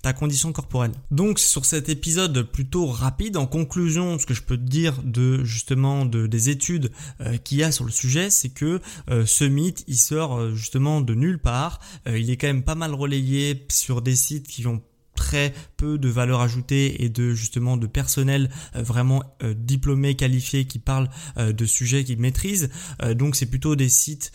ta 0.00 0.14
condition 0.14 0.50
corporelle. 0.50 0.92
Donc 1.10 1.40
sur 1.40 1.66
cet 1.66 1.90
épisode 1.90 2.42
plutôt 2.42 2.86
rapide, 2.86 3.36
en 3.36 3.44
conclusion, 3.44 4.18
ce 4.18 4.24
que 4.24 4.32
je 4.32 4.40
peux 4.40 4.56
te 4.56 4.62
dire 4.62 5.02
de 5.04 5.44
justement 5.44 6.06
de, 6.06 6.26
des 6.26 6.48
études 6.48 6.90
euh, 7.20 7.36
qu'il 7.36 7.58
y 7.58 7.64
a 7.64 7.70
sur 7.70 7.84
le 7.84 7.90
sujet, 7.90 8.30
c'est 8.30 8.48
que 8.48 8.80
euh, 9.10 9.26
ce 9.26 9.44
mythe, 9.44 9.84
il 9.88 9.98
sort 9.98 10.38
euh, 10.38 10.54
justement 10.54 11.02
de 11.02 11.14
nulle 11.14 11.38
part. 11.38 11.80
il 12.06 12.30
est 12.30 12.38
quand 12.38 12.46
même 12.46 12.62
pas 12.62 12.76
mal 12.76 12.94
relayé 12.94 13.66
sur 13.68 14.00
des 14.00 14.16
sites 14.16 14.48
qui 14.48 14.66
ont 14.66 14.80
très 15.28 15.52
peu 15.76 15.98
de 15.98 16.08
valeur 16.08 16.40
ajoutée 16.40 17.04
et 17.04 17.10
de 17.10 17.34
justement 17.34 17.76
de 17.76 17.86
personnel 17.86 18.48
euh, 18.74 18.82
vraiment 18.82 19.22
euh, 19.42 19.52
diplômé, 19.54 20.14
qualifié, 20.14 20.64
qui 20.64 20.78
parle 20.78 21.10
euh, 21.36 21.52
de 21.52 21.66
sujets 21.66 22.02
qu'ils 22.02 22.18
maîtrisent. 22.18 22.70
donc 23.14 23.36
c'est 23.36 23.46
plutôt 23.46 23.76
des 23.76 23.88
sites 23.88 24.32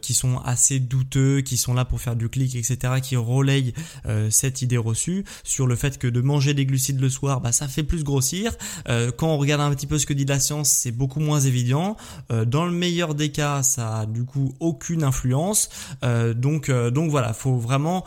qui 0.00 0.14
sont 0.14 0.38
assez 0.38 0.78
douteux, 0.78 1.40
qui 1.40 1.56
sont 1.56 1.74
là 1.74 1.84
pour 1.84 2.00
faire 2.00 2.16
du 2.16 2.28
clic, 2.28 2.54
etc., 2.54 2.94
qui 3.02 3.16
relayent 3.16 3.72
cette 4.30 4.62
idée 4.62 4.76
reçue 4.76 5.24
sur 5.42 5.66
le 5.66 5.76
fait 5.76 5.98
que 5.98 6.06
de 6.06 6.20
manger 6.20 6.54
des 6.54 6.66
glucides 6.66 7.00
le 7.00 7.08
soir, 7.08 7.40
bah, 7.40 7.52
ça 7.52 7.66
fait 7.68 7.82
plus 7.82 8.04
grossir. 8.04 8.52
quand 8.86 9.28
on 9.28 9.38
regarde 9.38 9.60
un 9.60 9.74
petit 9.74 9.86
peu 9.86 9.98
ce 9.98 10.06
que 10.06 10.14
dit 10.14 10.24
la 10.24 10.38
science, 10.38 10.68
c'est 10.68 10.92
beaucoup 10.92 11.20
moins 11.20 11.40
évident. 11.40 11.96
dans 12.46 12.64
le 12.64 12.72
meilleur 12.72 13.14
des 13.14 13.30
cas, 13.30 13.62
ça 13.62 14.00
a 14.00 14.06
du 14.06 14.24
coup 14.24 14.54
aucune 14.60 15.02
influence. 15.02 15.68
donc 16.36 16.70
donc 16.70 17.10
voilà, 17.10 17.32
faut 17.32 17.56
vraiment 17.56 18.04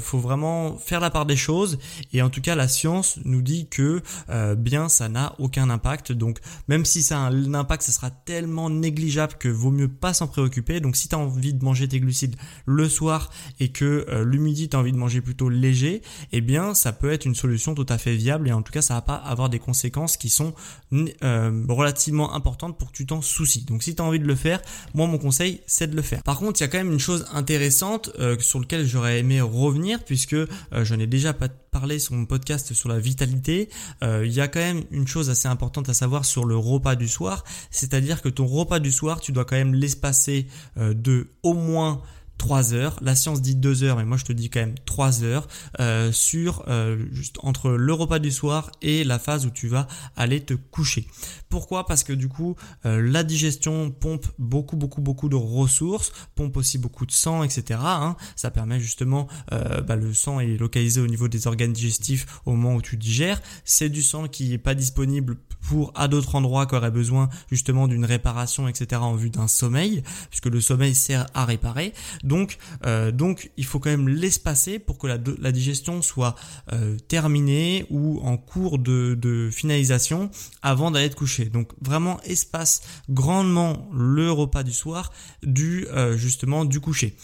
faut 0.00 0.18
vraiment 0.18 0.76
faire 0.78 1.00
la 1.00 1.10
part 1.10 1.26
des 1.26 1.36
choses 1.36 1.69
Et 2.12 2.22
en 2.22 2.30
tout 2.30 2.40
cas, 2.40 2.54
la 2.54 2.68
science 2.68 3.18
nous 3.24 3.42
dit 3.42 3.68
que 3.68 4.02
euh, 4.28 4.54
bien 4.54 4.88
ça 4.88 5.08
n'a 5.08 5.34
aucun 5.38 5.70
impact. 5.70 6.12
Donc 6.12 6.38
même 6.68 6.84
si 6.84 7.02
ça 7.02 7.18
a 7.18 7.20
un 7.22 7.54
impact, 7.54 7.82
ça 7.82 7.92
sera 7.92 8.10
tellement 8.10 8.70
négligeable 8.70 9.34
que 9.38 9.48
vaut 9.48 9.70
mieux 9.70 9.88
pas 9.88 10.14
s'en 10.14 10.26
préoccuper. 10.26 10.80
Donc 10.80 10.96
si 10.96 11.08
tu 11.08 11.14
as 11.14 11.18
envie 11.18 11.54
de 11.54 11.64
manger 11.64 11.88
tes 11.88 12.00
glucides 12.00 12.36
le 12.66 12.88
soir 12.88 13.30
et 13.58 13.70
que 13.70 14.06
euh, 14.08 14.24
l'humidité 14.24 14.70
tu 14.70 14.76
as 14.76 14.80
envie 14.80 14.92
de 14.92 14.96
manger 14.96 15.20
plutôt 15.20 15.48
léger, 15.48 16.02
eh 16.32 16.40
bien 16.40 16.74
ça 16.74 16.92
peut 16.92 17.12
être 17.12 17.24
une 17.24 17.34
solution 17.34 17.74
tout 17.74 17.86
à 17.88 17.98
fait 17.98 18.14
viable 18.14 18.48
et 18.48 18.52
en 18.52 18.62
tout 18.62 18.72
cas 18.72 18.82
ça 18.82 18.94
va 18.94 19.02
pas 19.02 19.16
avoir 19.16 19.48
des 19.48 19.58
conséquences 19.58 20.16
qui 20.16 20.28
sont 20.28 20.54
euh, 20.92 21.64
relativement 21.68 22.34
importantes 22.34 22.78
pour 22.78 22.90
que 22.90 22.96
tu 22.96 23.06
t'en 23.06 23.22
soucies. 23.22 23.64
Donc 23.64 23.82
si 23.82 23.94
tu 23.94 24.02
as 24.02 24.04
envie 24.04 24.18
de 24.18 24.26
le 24.26 24.34
faire, 24.34 24.60
moi 24.94 25.06
mon 25.06 25.18
conseil 25.18 25.60
c'est 25.66 25.88
de 25.88 25.96
le 25.96 26.02
faire. 26.02 26.22
Par 26.22 26.38
contre, 26.38 26.60
il 26.60 26.64
y 26.64 26.66
a 26.66 26.68
quand 26.68 26.78
même 26.78 26.92
une 26.92 27.00
chose 27.00 27.26
intéressante 27.32 28.10
euh, 28.18 28.36
sur 28.38 28.60
laquelle 28.60 28.86
j'aurais 28.86 29.20
aimé 29.20 29.40
revenir 29.40 30.02
puisque 30.04 30.34
euh, 30.34 30.46
je 30.72 30.94
n'ai 30.94 31.06
déjà 31.06 31.32
pas 31.32 31.48
parlé 31.70 31.98
sur 31.98 32.14
mon 32.14 32.26
podcast 32.26 32.72
sur 32.72 32.88
la 32.88 32.98
vitalité. 32.98 33.68
Euh, 34.02 34.26
il 34.26 34.32
y 34.32 34.40
a 34.40 34.48
quand 34.48 34.60
même 34.60 34.84
une 34.90 35.06
chose 35.06 35.30
assez 35.30 35.48
importante 35.48 35.88
à 35.88 35.94
savoir 35.94 36.24
sur 36.24 36.44
le 36.44 36.56
repas 36.56 36.96
du 36.96 37.08
soir, 37.08 37.44
c'est-à-dire 37.70 38.22
que 38.22 38.28
ton 38.28 38.46
repas 38.46 38.78
du 38.78 38.90
soir, 38.90 39.20
tu 39.20 39.32
dois 39.32 39.44
quand 39.44 39.56
même 39.56 39.74
l'espacer 39.74 40.46
de 40.76 41.28
au 41.42 41.54
moins 41.54 42.02
3 42.40 42.72
heures. 42.72 42.96
La 43.02 43.14
science 43.14 43.42
dit 43.42 43.54
2 43.54 43.82
heures, 43.82 43.98
mais 43.98 44.06
moi 44.06 44.16
je 44.16 44.24
te 44.24 44.32
dis 44.32 44.48
quand 44.48 44.60
même 44.60 44.74
3 44.86 45.24
heures 45.24 45.46
euh, 45.78 46.10
sur 46.10 46.64
euh, 46.68 46.96
juste 47.12 47.36
entre 47.42 47.72
le 47.72 47.92
repas 47.92 48.18
du 48.18 48.30
soir 48.30 48.72
et 48.80 49.04
la 49.04 49.18
phase 49.18 49.44
où 49.44 49.50
tu 49.50 49.68
vas 49.68 49.86
aller 50.16 50.40
te 50.40 50.54
coucher. 50.54 51.06
Pourquoi? 51.50 51.84
Parce 51.84 52.02
que 52.02 52.14
du 52.14 52.28
coup, 52.28 52.56
euh, 52.86 53.02
la 53.02 53.24
digestion 53.24 53.90
pompe 53.90 54.26
beaucoup, 54.38 54.76
beaucoup, 54.76 55.02
beaucoup 55.02 55.28
de 55.28 55.36
ressources, 55.36 56.12
pompe 56.34 56.56
aussi 56.56 56.78
beaucoup 56.78 57.04
de 57.04 57.12
sang, 57.12 57.42
etc. 57.42 57.78
Hein. 57.82 58.16
Ça 58.36 58.50
permet 58.50 58.80
justement, 58.80 59.28
bah, 59.50 59.96
le 59.96 60.14
sang 60.14 60.40
est 60.40 60.56
localisé 60.56 61.02
au 61.02 61.06
niveau 61.06 61.28
des 61.28 61.46
organes 61.46 61.74
digestifs 61.74 62.26
au 62.46 62.52
moment 62.52 62.74
où 62.74 62.80
tu 62.80 62.96
digères. 62.96 63.42
C'est 63.64 63.90
du 63.90 64.02
sang 64.02 64.28
qui 64.28 64.54
est 64.54 64.58
pas 64.58 64.74
disponible 64.74 65.36
pour 65.60 65.92
à 65.94 66.08
d'autres 66.08 66.34
endroits 66.34 66.66
qui 66.66 66.74
auraient 66.74 66.90
besoin 66.90 67.28
justement 67.50 67.88
d'une 67.88 68.04
réparation, 68.04 68.68
etc. 68.68 69.00
en 69.02 69.14
vue 69.14 69.30
d'un 69.30 69.48
sommeil, 69.48 70.02
puisque 70.28 70.46
le 70.46 70.60
sommeil 70.60 70.94
sert 70.94 71.26
à 71.34 71.44
réparer. 71.44 71.92
Donc, 72.24 72.58
euh, 72.86 73.10
donc 73.12 73.50
il 73.56 73.64
faut 73.64 73.78
quand 73.78 73.90
même 73.90 74.08
l'espacer 74.08 74.78
pour 74.78 74.98
que 74.98 75.06
la, 75.06 75.18
digestion 75.52 76.02
soit 76.02 76.36
euh, 76.72 76.96
terminée 77.08 77.86
ou 77.90 78.20
en 78.22 78.36
cours 78.36 78.78
de, 78.78 79.16
de 79.20 79.50
finalisation 79.50 80.30
avant 80.62 80.90
d'aller 80.90 81.10
te 81.10 81.16
coucher. 81.16 81.46
Donc 81.46 81.72
vraiment 81.80 82.20
espace 82.22 82.82
grandement 83.08 83.88
le 83.92 84.30
repas 84.30 84.62
du 84.62 84.72
soir 84.72 85.12
du 85.42 85.86
euh, 85.88 86.16
justement 86.16 86.64
du 86.64 86.80
coucher. 86.80 87.16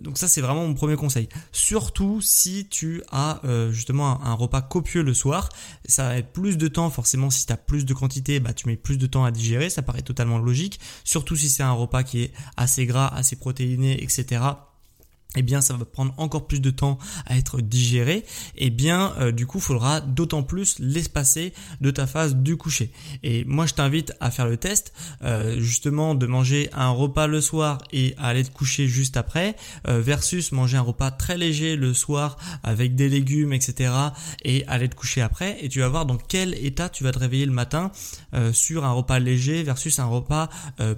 donc 0.00 0.18
ça 0.18 0.28
c'est 0.28 0.40
vraiment 0.40 0.66
mon 0.66 0.74
premier 0.74 0.96
conseil. 0.96 1.28
Surtout 1.52 2.20
si 2.20 2.66
tu 2.68 3.02
as 3.10 3.40
justement 3.70 4.22
un, 4.24 4.32
repas 4.32 4.62
copieux 4.62 5.02
le 5.02 5.14
soir, 5.14 5.48
ça 5.86 6.04
va 6.04 6.16
être 6.16 6.32
plus 6.32 6.56
de 6.56 6.68
temps 6.68 6.90
forcément 6.90 7.30
si 7.30 7.40
plus 7.56 7.84
de 7.84 7.94
quantité, 7.94 8.40
bah, 8.40 8.52
tu 8.52 8.68
mets 8.68 8.76
plus 8.76 8.98
de 8.98 9.06
temps 9.06 9.24
à 9.24 9.30
digérer, 9.30 9.70
ça 9.70 9.82
paraît 9.82 10.02
totalement 10.02 10.38
logique, 10.38 10.80
surtout 11.04 11.36
si 11.36 11.48
c'est 11.48 11.62
un 11.62 11.72
repas 11.72 12.02
qui 12.02 12.22
est 12.22 12.32
assez 12.56 12.86
gras, 12.86 13.08
assez 13.08 13.36
protéiné, 13.36 14.02
etc 14.02 14.40
eh 15.36 15.42
bien 15.42 15.60
ça 15.60 15.74
va 15.74 15.84
prendre 15.84 16.12
encore 16.18 16.46
plus 16.46 16.60
de 16.60 16.70
temps 16.70 16.98
à 17.26 17.36
être 17.36 17.60
digéré, 17.60 18.24
eh 18.56 18.70
bien 18.70 19.14
euh, 19.18 19.32
du 19.32 19.46
coup 19.46 19.60
faudra 19.60 20.00
d'autant 20.00 20.42
plus 20.42 20.78
l'espacer 20.78 21.52
de 21.80 21.90
ta 21.90 22.06
phase 22.06 22.36
du 22.36 22.56
coucher. 22.56 22.90
Et 23.22 23.44
moi 23.46 23.66
je 23.66 23.74
t'invite 23.74 24.12
à 24.20 24.30
faire 24.30 24.46
le 24.46 24.56
test, 24.56 24.92
euh, 25.22 25.58
justement 25.58 26.14
de 26.14 26.26
manger 26.26 26.68
un 26.72 26.90
repas 26.90 27.26
le 27.26 27.40
soir 27.40 27.78
et 27.92 28.14
à 28.18 28.28
aller 28.28 28.44
te 28.44 28.50
coucher 28.50 28.88
juste 28.88 29.16
après, 29.16 29.56
euh, 29.88 30.00
versus 30.00 30.52
manger 30.52 30.76
un 30.76 30.82
repas 30.82 31.10
très 31.10 31.38
léger 31.38 31.76
le 31.76 31.94
soir 31.94 32.36
avec 32.62 32.94
des 32.94 33.08
légumes, 33.08 33.52
etc. 33.52 33.92
et 34.44 34.66
aller 34.66 34.88
te 34.88 34.94
coucher 34.94 35.22
après, 35.22 35.56
et 35.60 35.68
tu 35.68 35.80
vas 35.80 35.88
voir 35.88 36.06
dans 36.06 36.16
quel 36.16 36.54
état 36.64 36.88
tu 36.88 37.04
vas 37.04 37.12
te 37.12 37.18
réveiller 37.18 37.46
le 37.46 37.52
matin 37.52 37.90
sur 38.52 38.84
un 38.84 38.92
repas 38.92 39.18
léger 39.18 39.62
versus 39.62 39.98
un 39.98 40.06
repas 40.06 40.48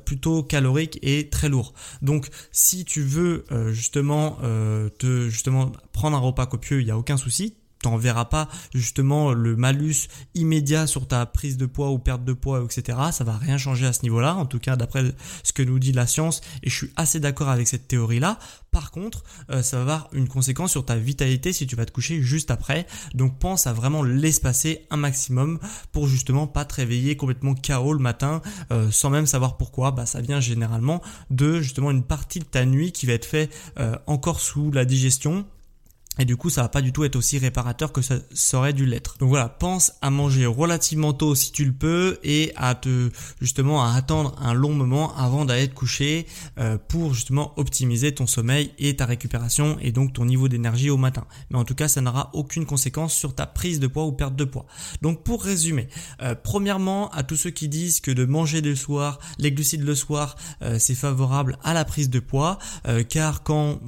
plutôt 0.05 0.43
calorique 0.43 0.99
et 1.03 1.29
très 1.29 1.49
lourd. 1.49 1.75
Donc 2.03 2.29
si 2.53 2.85
tu 2.85 3.03
veux 3.03 3.45
justement 3.73 4.24
euh, 4.43 4.89
te 4.89 5.29
justement 5.29 5.73
prendre 5.93 6.17
un 6.17 6.21
repas 6.21 6.47
copieux, 6.47 6.81
il 6.81 6.85
n'y 6.85 6.91
a 6.91 6.99
aucun 6.99 7.17
souci 7.17 7.57
t'en 7.85 7.99
verras 7.99 8.25
pas 8.25 8.49
justement 8.73 9.35
le 9.35 9.57
malus 9.57 10.09
immédiat 10.35 10.87
sur 10.87 11.07
ta 11.07 11.27
prise 11.27 11.59
de 11.59 11.67
poids 11.67 11.91
ou 11.91 11.99
perte 11.99 12.25
de 12.25 12.33
poids, 12.33 12.65
etc. 12.65 12.99
Ça 13.13 13.25
va 13.25 13.37
rien 13.37 13.59
changer 13.59 13.85
à 13.85 13.93
ce 13.93 14.03
niveau-là, 14.05 14.35
en 14.37 14.47
tout 14.47 14.59
cas 14.59 14.75
d'après 14.75 15.05
ce 15.43 15.53
que 15.53 15.63
nous 15.63 15.79
dit 15.79 15.93
la 15.93 16.07
science, 16.07 16.41
et 16.63 16.71
je 16.71 16.75
suis 16.75 16.91
assez 16.97 17.21
d'accord 17.21 17.51
avec 17.51 17.69
cette 17.69 17.87
théorie-là. 17.87 18.39
Par 18.71 18.91
contre, 18.91 19.23
euh, 19.51 19.63
ça 19.63 19.77
va 19.77 19.83
avoir 19.83 20.09
une 20.13 20.29
conséquence 20.29 20.71
sur 20.71 20.87
ta 20.87 20.97
vitalité 20.97 21.53
si 21.53 21.67
tu 21.67 21.77
vas 21.77 21.85
te 21.85 21.93
coucher 21.93 22.23
juste 22.23 22.51
après. 22.51 22.87
Donc 23.13 23.39
pense 23.39 23.67
à 23.67 23.75
vraiment 23.75 24.03
l'espacer 24.03 24.87
un 24.91 24.97
maximum 24.97 25.61
pour 25.93 26.09
justement 26.09 26.47
pas 26.47 26.65
te 26.65 26.77
réveiller 26.77 27.17
complètement 27.17 27.55
KO 27.55 27.93
le 27.93 27.99
matin 27.99 28.41
euh, 28.73 28.91
sans 28.91 29.11
même 29.11 29.27
savoir 29.27 29.59
pourquoi. 29.59 29.91
Bah 29.91 30.07
ça 30.07 30.23
vient 30.23 30.41
généralement 30.41 31.03
de 31.31 31.61
justement 31.61 31.91
une 31.91 32.03
partie 32.03 32.39
de 32.39 32.45
ta 32.45 32.65
nuit 32.65 32.93
qui 32.93 33.05
va 33.05 33.13
être 33.13 33.27
fait 33.27 33.51
euh, 33.79 33.95
encore 34.07 34.41
sous 34.41 34.71
la 34.71 34.87
digestion 34.87 35.45
et 36.19 36.25
du 36.25 36.37
coup, 36.37 36.49
ça 36.49 36.63
va 36.63 36.69
pas 36.69 36.81
du 36.81 36.93
tout 36.93 37.05
être 37.05 37.17
aussi 37.17 37.39
réparateur 37.39 37.93
que 37.93 38.01
ça, 38.01 38.19
aurait 38.53 38.73
dû 38.73 38.87
l'être. 38.87 39.17
Donc 39.19 39.31
voilà, 39.31 39.49
pense 39.49 39.93
à 40.01 40.11
manger 40.11 40.47
relativement 40.47 41.13
tôt 41.13 41.35
si 41.35 41.51
tu 41.51 41.65
le 41.65 41.73
peux 41.73 42.19
et 42.23 42.53
à 42.57 42.75
te 42.75 43.11
justement 43.41 43.85
à 43.85 43.95
attendre 43.95 44.37
un 44.41 44.55
long 44.55 44.73
moment 44.73 45.17
avant 45.17 45.45
d'aller 45.45 45.69
te 45.69 45.75
coucher 45.75 46.27
euh, 46.59 46.79
pour 46.89 47.15
justement 47.15 47.53
optimiser 47.59 48.15
ton 48.15 48.27
sommeil 48.27 48.73
et 48.79 48.95
ta 48.97 49.07
récupération 49.07 49.77
et 49.81 49.91
donc 49.91 50.13
ton 50.13 50.25
niveau 50.25 50.47
d'énergie 50.49 50.89
au 50.89 50.97
matin. 50.97 51.25
Mais 51.51 51.59
en 51.59 51.65
tout 51.65 51.75
cas, 51.75 51.89
ça 51.89 52.01
n'aura 52.01 52.31
aucune 52.33 52.65
conséquence 52.65 53.13
sur 53.15 53.35
ta 53.35 53.47
prise 53.47 53.81
de 53.81 53.89
poids 53.89 54.05
ou 54.05 54.13
perte 54.13 54.37
de 54.37 54.45
poids. 54.45 54.67
Donc 55.03 55.25
pour 55.25 55.43
résumer, 55.43 55.89
euh, 56.23 56.37
premièrement, 56.41 57.11
à 57.11 57.25
tous 57.25 57.37
ceux 57.37 57.51
qui 57.51 57.69
disent 57.69 58.01
que 58.01 58.13
de 58.13 58.25
manger 58.25 58.61
le 58.61 58.77
soir, 58.77 59.19
les 59.39 59.51
glucides 59.51 59.83
le 59.83 59.95
soir, 59.97 60.37
euh, 60.63 60.79
c'est 60.79 60.95
favorable 60.95 61.59
à 61.65 61.75
la 61.75 61.85
prise 61.85 62.09
de 62.11 62.21
poids, 62.21 62.59
car 63.09 63.43
quand 63.43 63.81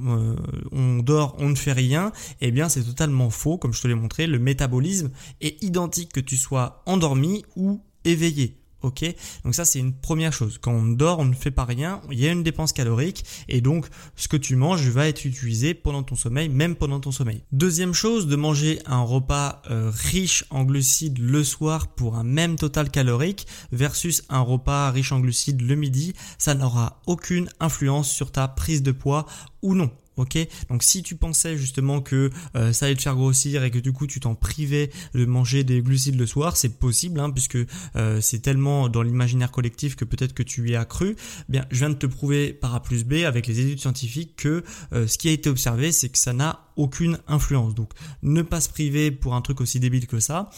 on 0.71 0.97
dort, 0.97 1.35
on 1.39 1.49
ne 1.49 1.55
fait 1.55 1.71
rien 1.71 2.11
eh 2.41 2.51
bien 2.51 2.69
c'est 2.69 2.83
totalement 2.83 3.29
faux, 3.29 3.57
comme 3.57 3.73
je 3.73 3.81
te 3.81 3.87
l'ai 3.87 3.95
montré, 3.95 4.27
le 4.27 4.39
métabolisme 4.39 5.11
est 5.41 5.61
identique 5.63 6.13
que 6.13 6.19
tu 6.19 6.37
sois 6.37 6.83
endormi 6.85 7.43
ou 7.55 7.81
éveillé. 8.05 8.57
Ok, 8.83 9.03
donc 9.43 9.55
ça 9.55 9.65
c'est 9.65 9.79
une 9.79 9.93
première 9.93 10.31
chose. 10.31 10.59
Quand 10.61 10.71
on 10.71 10.85
dort, 10.85 11.17
on 11.17 11.25
ne 11.25 11.33
fait 11.33 11.49
pas 11.49 11.65
rien, 11.65 11.99
il 12.11 12.19
y 12.19 12.27
a 12.27 12.31
une 12.31 12.43
dépense 12.43 12.73
calorique 12.73 13.25
et 13.49 13.59
donc 13.59 13.87
ce 14.15 14.27
que 14.27 14.37
tu 14.37 14.55
manges 14.55 14.87
va 14.87 15.07
être 15.07 15.25
utilisé 15.25 15.73
pendant 15.73 16.03
ton 16.03 16.15
sommeil, 16.15 16.47
même 16.47 16.75
pendant 16.75 16.99
ton 16.99 17.11
sommeil. 17.11 17.41
Deuxième 17.51 17.93
chose, 17.93 18.27
de 18.27 18.35
manger 18.35 18.79
un 18.85 19.01
repas 19.01 19.63
euh, 19.71 19.91
riche 19.91 20.45
en 20.51 20.63
glucides 20.63 21.17
le 21.17 21.43
soir 21.43 21.87
pour 21.87 22.17
un 22.17 22.23
même 22.23 22.55
total 22.55 22.91
calorique 22.91 23.47
versus 23.71 24.23
un 24.29 24.41
repas 24.41 24.91
riche 24.91 25.11
en 25.11 25.21
glucides 25.21 25.61
le 25.61 25.73
midi, 25.73 26.13
ça 26.37 26.53
n'aura 26.53 27.01
aucune 27.07 27.49
influence 27.59 28.11
sur 28.11 28.31
ta 28.31 28.47
prise 28.47 28.83
de 28.83 28.91
poids 28.91 29.25
ou 29.63 29.73
non. 29.73 29.89
Ok, 30.17 30.37
donc 30.69 30.81
si 30.81 31.03
tu 31.03 31.15
pensais 31.15 31.57
justement 31.57 32.01
que 32.01 32.31
euh, 32.55 32.73
ça 32.73 32.87
allait 32.87 32.95
te 32.95 33.03
faire 33.03 33.15
grossir 33.15 33.63
et 33.63 33.69
que 33.69 33.77
du 33.77 33.93
coup 33.93 34.07
tu 34.07 34.19
t'en 34.19 34.33
privais 34.33 34.89
de 35.13 35.25
manger 35.25 35.63
des 35.63 35.81
glucides 35.81 36.17
le 36.19 36.25
soir, 36.25 36.57
c'est 36.57 36.79
possible 36.79 37.19
hein, 37.19 37.29
puisque 37.29 37.57
euh, 37.95 38.19
c'est 38.19 38.39
tellement 38.39 38.89
dans 38.89 39.03
l'imaginaire 39.03 39.51
collectif 39.51 39.95
que 39.95 40.05
peut-être 40.05 40.33
que 40.33 40.43
tu 40.43 40.69
y 40.69 40.75
as 40.75 40.85
cru. 40.85 41.15
Bien, 41.49 41.65
je 41.69 41.77
viens 41.77 41.89
de 41.89 41.95
te 41.95 42.07
prouver 42.07 42.51
par 42.51 42.73
A 42.73 42.81
plus 42.81 43.03
B 43.03 43.25
avec 43.25 43.45
les 43.45 43.59
études 43.59 43.79
scientifiques 43.79 44.35
que 44.37 44.63
euh, 44.93 45.05
ce 45.05 45.19
qui 45.19 45.29
a 45.29 45.31
été 45.31 45.49
observé, 45.49 45.91
c'est 45.91 46.09
que 46.09 46.17
ça 46.17 46.33
n'a 46.33 46.66
aucune 46.77 47.19
influence. 47.27 47.75
Donc 47.75 47.91
ne 48.21 48.41
pas 48.41 48.61
se 48.61 48.69
priver 48.69 49.11
pour 49.11 49.35
un 49.35 49.41
truc 49.41 49.61
aussi 49.61 49.79
débile 49.79 50.07
que 50.07 50.19
ça, 50.19 50.49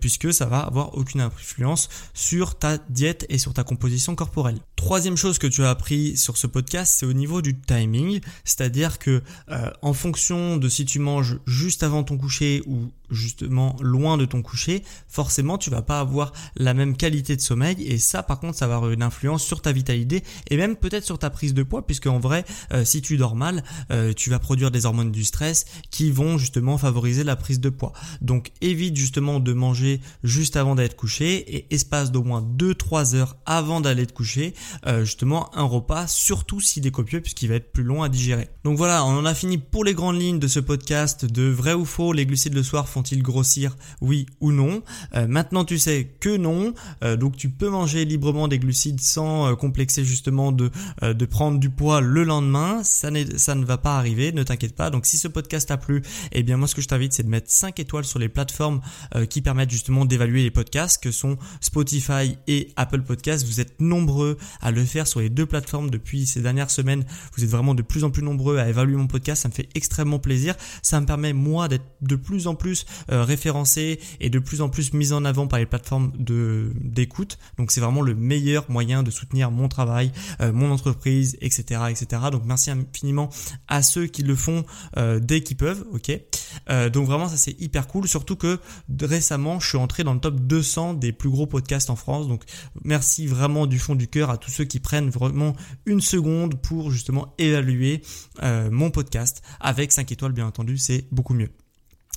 puisque 0.00 0.32
ça 0.32 0.46
va 0.46 0.60
avoir 0.60 0.96
aucune 0.96 1.20
influence 1.20 1.88
sur 2.14 2.58
ta 2.58 2.78
diète 2.78 3.26
et 3.28 3.38
sur 3.38 3.54
ta 3.54 3.64
composition 3.64 4.14
corporelle. 4.14 4.58
Troisième 4.74 5.16
chose 5.16 5.38
que 5.38 5.46
tu 5.46 5.62
as 5.62 5.70
appris 5.70 6.16
sur 6.16 6.36
ce 6.36 6.46
podcast, 6.46 6.96
c'est 6.98 7.06
au 7.06 7.12
niveau 7.12 7.42
du 7.42 7.58
timing, 7.58 8.20
c'est-à-dire 8.44 8.98
que 8.98 9.22
euh, 9.50 9.70
en 9.82 9.92
fonction 9.92 10.56
de 10.56 10.68
si 10.68 10.84
tu 10.84 10.98
manges 10.98 11.38
juste 11.46 11.82
avant 11.82 12.04
ton 12.04 12.18
coucher 12.18 12.62
ou 12.66 12.90
justement 13.10 13.76
loin 13.80 14.16
de 14.16 14.24
ton 14.24 14.42
coucher, 14.42 14.82
forcément 15.08 15.58
tu 15.58 15.70
vas 15.70 15.82
pas 15.82 16.00
avoir 16.00 16.32
la 16.56 16.74
même 16.74 16.96
qualité 16.96 17.36
de 17.36 17.40
sommeil 17.40 17.82
et 17.82 17.98
ça 17.98 18.22
par 18.22 18.40
contre 18.40 18.58
ça 18.58 18.66
va 18.66 18.76
avoir 18.76 18.90
une 18.90 19.02
influence 19.02 19.44
sur 19.44 19.62
ta 19.62 19.72
vitalité 19.72 20.22
et 20.50 20.56
même 20.56 20.76
peut-être 20.76 21.04
sur 21.04 21.18
ta 21.18 21.30
prise 21.30 21.54
de 21.54 21.62
poids 21.62 21.86
puisque 21.86 22.06
en 22.06 22.18
vrai 22.18 22.44
euh, 22.72 22.84
si 22.84 23.02
tu 23.02 23.16
dors 23.16 23.36
mal 23.36 23.64
euh, 23.90 24.12
tu 24.12 24.30
vas 24.30 24.38
produire 24.38 24.70
des 24.70 24.86
hormones 24.86 25.12
du 25.12 25.24
stress 25.24 25.66
qui 25.90 26.10
vont 26.10 26.38
justement 26.38 26.78
favoriser 26.78 27.24
la 27.24 27.36
prise 27.36 27.60
de 27.60 27.68
poids. 27.68 27.92
Donc 28.20 28.52
évite 28.60 28.96
justement 28.96 29.40
de 29.40 29.52
manger 29.52 30.00
juste 30.22 30.56
avant 30.56 30.74
d'aller 30.74 30.88
te 30.88 30.94
coucher 30.94 31.56
et 31.56 31.74
espace 31.74 32.10
d'au 32.12 32.22
moins 32.22 32.42
2-3 32.42 33.14
heures 33.14 33.36
avant 33.46 33.80
d'aller 33.80 34.06
te 34.06 34.12
coucher 34.12 34.54
euh, 34.86 35.04
justement 35.04 35.54
un 35.56 35.64
repas 35.64 36.06
surtout 36.06 36.60
s'il 36.60 36.86
est 36.86 36.90
copieux 36.90 37.20
puisqu'il 37.20 37.48
va 37.48 37.56
être 37.56 37.72
plus 37.72 37.84
long 37.84 38.02
à 38.02 38.08
digérer. 38.08 38.48
Donc 38.64 38.76
voilà 38.76 39.04
on 39.04 39.18
en 39.18 39.24
a 39.24 39.34
fini 39.34 39.58
pour 39.58 39.84
les 39.84 39.94
grandes 39.94 40.20
lignes 40.20 40.38
de 40.38 40.48
ce 40.48 40.60
podcast 40.60 41.24
de 41.24 41.44
vrai 41.44 41.74
ou 41.74 41.84
faux 41.84 42.12
les 42.12 42.26
glucides 42.26 42.54
le 42.54 42.62
soir 42.62 42.88
font-ils 42.96 43.22
grossir 43.22 43.76
Oui 44.00 44.24
ou 44.40 44.52
non 44.52 44.82
euh, 45.14 45.26
Maintenant 45.26 45.66
tu 45.66 45.78
sais 45.78 46.16
que 46.18 46.34
non, 46.38 46.72
euh, 47.04 47.16
donc 47.16 47.36
tu 47.36 47.50
peux 47.50 47.68
manger 47.68 48.06
librement 48.06 48.48
des 48.48 48.58
glucides 48.58 49.02
sans 49.02 49.54
complexer 49.54 50.02
justement 50.02 50.50
de, 50.50 50.70
de 51.02 51.26
prendre 51.26 51.58
du 51.58 51.68
poids 51.68 52.00
le 52.00 52.24
lendemain. 52.24 52.82
Ça, 52.84 53.10
ça 53.36 53.54
ne 53.54 53.64
va 53.66 53.76
pas 53.76 53.98
arriver, 53.98 54.32
ne 54.32 54.42
t'inquiète 54.42 54.74
pas. 54.74 54.88
Donc 54.88 55.04
si 55.04 55.18
ce 55.18 55.28
podcast 55.28 55.68
t'a 55.68 55.76
plu, 55.76 56.00
eh 56.32 56.42
bien 56.42 56.56
moi 56.56 56.68
ce 56.68 56.74
que 56.74 56.80
je 56.80 56.88
t'invite 56.88 57.12
c'est 57.12 57.22
de 57.22 57.28
mettre 57.28 57.50
5 57.50 57.78
étoiles 57.80 58.04
sur 58.04 58.18
les 58.18 58.30
plateformes 58.30 58.80
qui 59.28 59.42
permettent 59.42 59.70
justement 59.70 60.06
d'évaluer 60.06 60.42
les 60.42 60.50
podcasts 60.50 61.02
que 61.02 61.10
sont 61.10 61.36
Spotify 61.60 62.38
et 62.46 62.72
Apple 62.76 63.02
Podcasts. 63.02 63.46
Vous 63.46 63.60
êtes 63.60 63.80
nombreux 63.80 64.38
à 64.60 64.70
le 64.70 64.84
faire 64.84 65.06
sur 65.06 65.20
les 65.20 65.28
deux 65.28 65.46
plateformes 65.46 65.90
depuis 65.90 66.26
ces 66.26 66.40
dernières 66.40 66.70
semaines. 66.70 67.04
Vous 67.36 67.44
êtes 67.44 67.50
vraiment 67.50 67.74
de 67.74 67.82
plus 67.82 68.04
en 68.04 68.10
plus 68.10 68.22
nombreux 68.22 68.58
à 68.58 68.68
évaluer 68.68 68.96
mon 68.96 69.06
podcast. 69.06 69.42
Ça 69.42 69.48
me 69.48 69.54
fait 69.54 69.68
extrêmement 69.74 70.18
plaisir. 70.18 70.54
Ça 70.82 71.00
me 71.00 71.06
permet 71.06 71.32
moi 71.32 71.68
d'être 71.68 71.84
de 72.00 72.16
plus 72.16 72.46
en 72.46 72.54
plus 72.54 72.85
euh, 73.10 73.24
référencé 73.24 74.00
et 74.20 74.30
de 74.30 74.38
plus 74.38 74.60
en 74.60 74.68
plus 74.68 74.92
mis 74.92 75.12
en 75.12 75.24
avant 75.24 75.46
par 75.46 75.58
les 75.58 75.66
plateformes 75.66 76.12
de 76.18 76.72
d'écoute. 76.80 77.38
Donc 77.58 77.70
c'est 77.70 77.80
vraiment 77.80 78.02
le 78.02 78.14
meilleur 78.14 78.70
moyen 78.70 79.02
de 79.02 79.10
soutenir 79.10 79.50
mon 79.50 79.68
travail, 79.68 80.12
euh, 80.40 80.52
mon 80.52 80.70
entreprise, 80.70 81.36
etc., 81.40 81.80
etc. 81.90 82.22
Donc 82.32 82.42
merci 82.44 82.70
infiniment 82.70 83.30
à 83.68 83.82
ceux 83.82 84.06
qui 84.06 84.22
le 84.22 84.34
font 84.34 84.64
euh, 84.96 85.20
dès 85.20 85.42
qu'ils 85.42 85.56
peuvent. 85.56 85.84
Ok? 85.92 86.12
donc 86.92 87.06
vraiment 87.06 87.28
ça 87.28 87.36
c'est 87.36 87.60
hyper 87.60 87.86
cool. 87.86 88.08
Surtout 88.08 88.36
que 88.36 88.58
récemment 89.02 89.60
je 89.60 89.68
suis 89.68 89.78
entré 89.78 90.04
dans 90.04 90.14
le 90.14 90.20
top 90.20 90.40
200 90.40 90.94
des 90.94 91.12
plus 91.12 91.28
gros 91.28 91.46
podcasts 91.46 91.90
en 91.90 91.96
France. 91.96 92.28
Donc 92.28 92.44
merci 92.82 93.26
vraiment 93.26 93.66
du 93.66 93.78
fond 93.78 93.94
du 93.94 94.08
cœur 94.08 94.30
à 94.30 94.38
tous 94.38 94.50
ceux 94.50 94.64
qui 94.64 94.80
prennent 94.80 95.10
vraiment 95.10 95.54
une 95.84 96.00
seconde 96.00 96.60
pour 96.60 96.90
justement 96.90 97.34
évaluer 97.38 98.02
mon 98.70 98.90
podcast 98.90 99.42
avec 99.60 99.92
5 99.92 100.10
étoiles 100.12 100.32
bien 100.32 100.46
entendu. 100.46 100.78
C'est 100.78 101.06
beaucoup 101.10 101.34
mieux. 101.34 101.50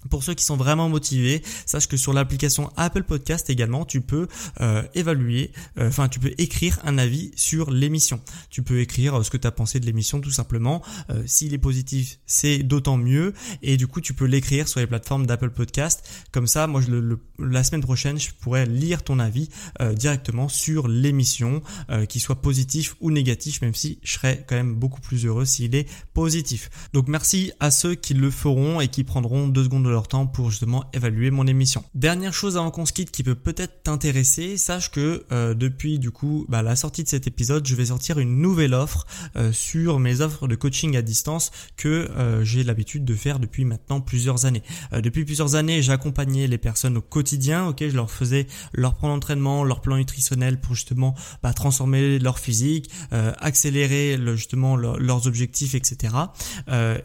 Pour 0.10 0.24
ceux 0.24 0.34
qui 0.34 0.46
sont 0.46 0.56
vraiment 0.56 0.88
motivés, 0.88 1.44
sache 1.66 1.88
que 1.88 1.98
sur 1.98 2.14
l'application 2.14 2.72
Apple 2.78 3.04
Podcast 3.04 3.50
également, 3.50 3.84
tu 3.84 4.00
peux 4.00 4.28
euh, 4.62 4.84
évaluer, 4.94 5.52
euh, 5.78 5.90
enfin 5.90 6.08
tu 6.08 6.20
peux 6.20 6.32
écrire 6.38 6.80
un 6.84 6.98
avis 6.98 7.32
sur 7.36 7.70
l'émission. 7.70 8.22
Tu 8.50 8.64
peux 8.64 8.80
écrire 8.80 9.20
euh, 9.20 9.24
ce 9.24 9.30
que 9.30 9.36
tu 9.38 9.46
as 9.46 9.52
pensé 9.52 9.80
de 9.80 9.86
l'émission 9.86 10.22
tout 10.22 10.32
simplement. 10.32 10.82
S'il 11.26 11.54
est 11.54 11.60
positif, 11.60 12.20
c'est 12.26 12.60
d'autant 12.60 12.98
mieux. 12.98 13.34
Et 13.62 13.78
du 13.78 13.88
coup, 13.88 14.00
tu 14.00 14.14
peux 14.14 14.26
l'écrire 14.26 14.68
sur 14.68 14.80
les 14.80 14.88
plateformes 14.88 15.26
d'Apple 15.26 15.50
Podcast. 15.50 16.08
Comme 16.32 16.48
ça, 16.48 16.68
moi, 16.68 16.82
je, 16.82 16.92
le, 16.92 17.20
la 17.40 17.64
semaine 17.64 17.82
prochaine, 17.82 18.20
je 18.20 18.30
pourrais 18.40 18.66
lire 18.66 19.04
ton 19.04 19.20
avis 19.20 19.50
directement 19.94 20.50
sur 20.50 20.88
l'émission, 20.88 21.62
qu'il 22.08 22.22
soit 22.22 22.42
positif 22.42 22.96
ou 23.02 23.12
négatif, 23.12 23.62
même 23.62 23.74
si 23.74 24.00
je 24.04 24.14
serais 24.14 24.46
quand 24.48 24.56
même 24.56 24.76
beaucoup 24.76 25.02
plus 25.02 25.26
heureux 25.26 25.46
s'il 25.46 25.76
est 25.76 25.90
positif. 26.14 26.70
Donc 26.94 27.08
merci 27.08 27.52
à 27.60 27.72
ceux 27.72 27.96
qui 27.96 28.14
le 28.14 28.30
feront 28.32 28.82
et 28.82 28.88
qui 28.88 29.04
prendront 29.04 29.48
deux 29.48 29.64
secondes 29.64 29.89
leur 29.90 30.08
temps 30.08 30.28
pour 30.28 30.50
justement 30.50 30.86
évaluer 30.94 31.32
mon 31.32 31.48
émission. 31.48 31.84
Dernière 31.94 32.34
chose 32.34 32.58
avant 32.58 32.72
qu'on 32.72 32.86
se 32.86 32.94
quitte 32.94 33.12
qui 33.12 33.24
peut 33.24 33.36
peut-être 33.36 33.84
t'intéresser, 33.84 34.58
sache 34.58 34.92
que 34.92 35.26
euh, 35.32 35.54
depuis 35.54 36.00
du 36.00 36.12
coup 36.12 36.46
bah, 36.50 36.62
la 36.62 36.76
sortie 36.76 37.04
de 37.04 37.10
cet 37.10 37.28
épisode, 37.28 37.68
je 37.68 37.76
vais 37.76 37.88
sortir 37.88 38.20
une 38.20 38.42
nouvelle 38.42 38.74
offre 38.74 39.06
euh, 39.36 39.52
sur 39.52 40.00
mes 40.00 40.22
offres 40.22 40.48
de 40.48 40.56
coaching 40.56 40.96
à 40.98 41.02
distance 41.02 41.52
que 41.78 41.88
euh, 41.88 42.44
j'ai 42.44 42.64
l'habitude 42.64 43.06
de 43.06 43.16
faire 43.16 43.40
depuis 43.40 43.66
maintenant 43.66 44.02
plusieurs 44.02 44.46
années. 44.46 44.64
depuis 44.92 45.26
plusieurs 45.26 45.56
années, 45.56 45.82
j'accompagnais 45.82 46.48
les 46.48 46.58
personnes 46.58 46.98
au 46.98 47.02
quotidien, 47.02 47.68
ok, 47.68 47.84
je 47.88 47.96
leur 47.96 48.12
faisais 48.12 48.48
leur 48.74 48.96
plan 48.96 49.10
d'entraînement, 49.10 49.64
leur 49.64 49.82
plan 49.82 49.98
nutritionnel 49.98 50.60
pour 50.60 50.76
justement 50.76 51.16
bah, 51.44 51.54
transformer 51.54 52.20
leur 52.20 52.40
physique, 52.40 52.90
accélérer 53.12 54.18
le, 54.18 54.36
justement 54.36 54.76
leurs 54.76 55.28
objectifs, 55.28 55.76
etc. 55.76 56.14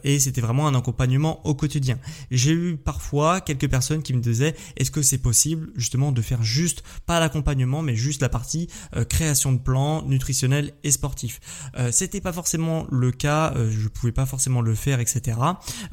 et 0.02 0.18
c'était 0.18 0.40
vraiment 0.40 0.66
un 0.66 0.74
accompagnement 0.74 1.46
au 1.46 1.54
quotidien. 1.54 1.98
J'ai 2.30 2.52
eu 2.52 2.73
parfois 2.78 3.40
quelques 3.40 3.68
personnes 3.68 4.02
qui 4.02 4.14
me 4.14 4.20
disaient 4.20 4.54
est-ce 4.76 4.90
que 4.90 5.02
c'est 5.02 5.18
possible 5.18 5.70
justement 5.76 6.12
de 6.12 6.22
faire 6.22 6.42
juste 6.42 6.82
pas 7.06 7.20
l'accompagnement 7.20 7.82
mais 7.82 7.96
juste 7.96 8.22
la 8.22 8.28
partie 8.28 8.68
euh, 8.96 9.04
création 9.04 9.52
de 9.52 9.58
plans 9.58 10.02
nutritionnels 10.02 10.72
et 10.82 10.90
sportifs. 10.90 11.40
Euh, 11.78 11.90
C'était 11.92 12.20
pas 12.20 12.32
forcément 12.32 12.86
le 12.90 13.10
cas, 13.10 13.52
euh, 13.56 13.70
je 13.70 13.88
pouvais 13.88 14.12
pas 14.12 14.26
forcément 14.26 14.60
le 14.60 14.74
faire 14.74 15.00
etc. 15.00 15.38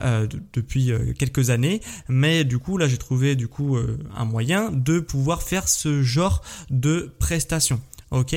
Euh, 0.02 0.28
depuis 0.54 0.92
quelques 1.18 1.50
années, 1.50 1.82
mais 2.08 2.44
du 2.44 2.60
coup 2.60 2.78
là 2.78 2.88
j'ai 2.88 2.98
trouvé 2.98 3.36
du 3.36 3.48
coup 3.48 3.78
un 4.16 4.26
moyen 4.26 4.72
de 4.72 5.00
pouvoir 5.00 5.44
faire 5.44 5.68
ce 5.68 6.02
genre 6.04 6.42
de 6.70 7.14
prestation. 7.20 7.82
Ok? 8.12 8.36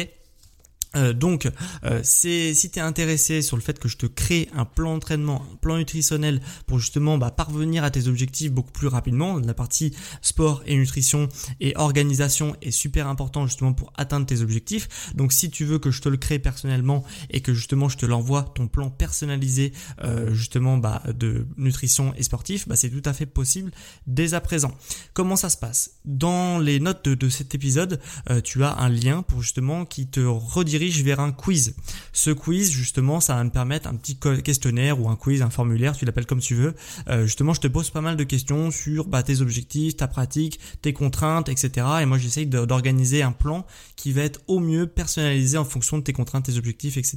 Euh, 0.96 1.12
donc, 1.12 1.48
euh, 1.84 2.00
c'est 2.02 2.54
si 2.54 2.70
tu 2.70 2.78
es 2.78 2.82
intéressé 2.82 3.42
sur 3.42 3.56
le 3.56 3.62
fait 3.62 3.78
que 3.78 3.88
je 3.88 3.96
te 3.96 4.06
crée 4.06 4.48
un 4.54 4.64
plan 4.64 4.94
d'entraînement, 4.94 5.44
un 5.52 5.56
plan 5.56 5.76
nutritionnel 5.76 6.40
pour 6.66 6.78
justement 6.78 7.18
bah, 7.18 7.30
parvenir 7.30 7.84
à 7.84 7.90
tes 7.90 8.08
objectifs 8.08 8.52
beaucoup 8.52 8.72
plus 8.72 8.88
rapidement, 8.88 9.38
la 9.38 9.54
partie 9.54 9.94
sport 10.22 10.62
et 10.66 10.76
nutrition 10.76 11.28
et 11.60 11.76
organisation 11.76 12.56
est 12.62 12.70
super 12.70 13.08
important 13.08 13.46
justement 13.46 13.72
pour 13.72 13.92
atteindre 13.96 14.26
tes 14.26 14.40
objectifs. 14.40 15.12
Donc, 15.14 15.32
si 15.32 15.50
tu 15.50 15.64
veux 15.64 15.78
que 15.78 15.90
je 15.90 16.00
te 16.00 16.08
le 16.08 16.16
crée 16.16 16.38
personnellement 16.38 17.04
et 17.30 17.40
que 17.40 17.54
justement 17.54 17.88
je 17.88 17.96
te 17.96 18.06
l'envoie 18.06 18.42
ton 18.54 18.68
plan 18.68 18.90
personnalisé 18.90 19.72
euh, 20.02 20.32
justement 20.32 20.78
bah, 20.78 21.02
de 21.14 21.46
nutrition 21.56 22.14
et 22.16 22.22
sportif, 22.22 22.68
bah, 22.68 22.76
c'est 22.76 22.90
tout 22.90 23.02
à 23.04 23.12
fait 23.12 23.26
possible 23.26 23.70
dès 24.06 24.34
à 24.34 24.40
présent. 24.40 24.72
Comment 25.12 25.36
ça 25.36 25.48
se 25.48 25.56
passe? 25.56 25.92
Dans 26.04 26.58
les 26.58 26.80
notes 26.80 27.04
de, 27.04 27.14
de 27.14 27.28
cet 27.28 27.54
épisode, 27.54 28.00
tu 28.44 28.62
as 28.62 28.76
un 28.78 28.88
lien 28.88 29.22
pour 29.22 29.42
justement 29.42 29.84
qui 29.84 30.06
te 30.06 30.20
redirige 30.20 30.83
vers 30.90 31.20
un 31.20 31.32
quiz. 31.32 31.74
Ce 32.12 32.30
quiz, 32.30 32.70
justement, 32.70 33.20
ça 33.20 33.34
va 33.34 33.44
me 33.44 33.50
permettre 33.50 33.88
un 33.88 33.94
petit 33.94 34.16
questionnaire 34.42 35.00
ou 35.00 35.08
un 35.08 35.16
quiz, 35.16 35.42
un 35.42 35.50
formulaire, 35.50 35.96
tu 35.96 36.04
l'appelles 36.04 36.26
comme 36.26 36.40
tu 36.40 36.54
veux. 36.54 36.74
Euh, 37.08 37.24
justement, 37.24 37.54
je 37.54 37.60
te 37.60 37.68
pose 37.68 37.90
pas 37.90 38.00
mal 38.00 38.16
de 38.16 38.24
questions 38.24 38.70
sur 38.70 39.06
bah, 39.06 39.22
tes 39.22 39.40
objectifs, 39.40 39.96
ta 39.96 40.08
pratique, 40.08 40.60
tes 40.82 40.92
contraintes, 40.92 41.48
etc. 41.48 41.86
Et 42.02 42.06
moi, 42.06 42.18
j'essaye 42.18 42.46
d'organiser 42.46 43.22
un 43.22 43.32
plan 43.32 43.66
qui 43.96 44.12
va 44.12 44.22
être 44.22 44.40
au 44.46 44.60
mieux 44.60 44.86
personnalisé 44.86 45.58
en 45.58 45.64
fonction 45.64 45.98
de 45.98 46.02
tes 46.02 46.12
contraintes, 46.12 46.44
tes 46.46 46.58
objectifs, 46.58 46.96
etc. 46.96 47.16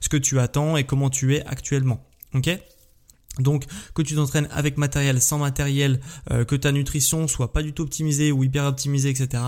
Ce 0.00 0.08
que 0.08 0.16
tu 0.16 0.38
attends 0.38 0.76
et 0.76 0.84
comment 0.84 1.10
tu 1.10 1.34
es 1.34 1.44
actuellement. 1.46 2.04
Ok? 2.34 2.50
Donc 3.38 3.64
que 3.94 4.02
tu 4.02 4.14
t'entraînes 4.14 4.48
avec 4.52 4.76
matériel, 4.78 5.20
sans 5.20 5.38
matériel, 5.38 6.00
euh, 6.30 6.44
que 6.44 6.54
ta 6.54 6.72
nutrition 6.72 7.26
soit 7.26 7.52
pas 7.52 7.62
du 7.62 7.72
tout 7.72 7.82
optimisée 7.82 8.30
ou 8.32 8.44
hyper 8.44 8.64
optimisée, 8.64 9.10
etc. 9.10 9.42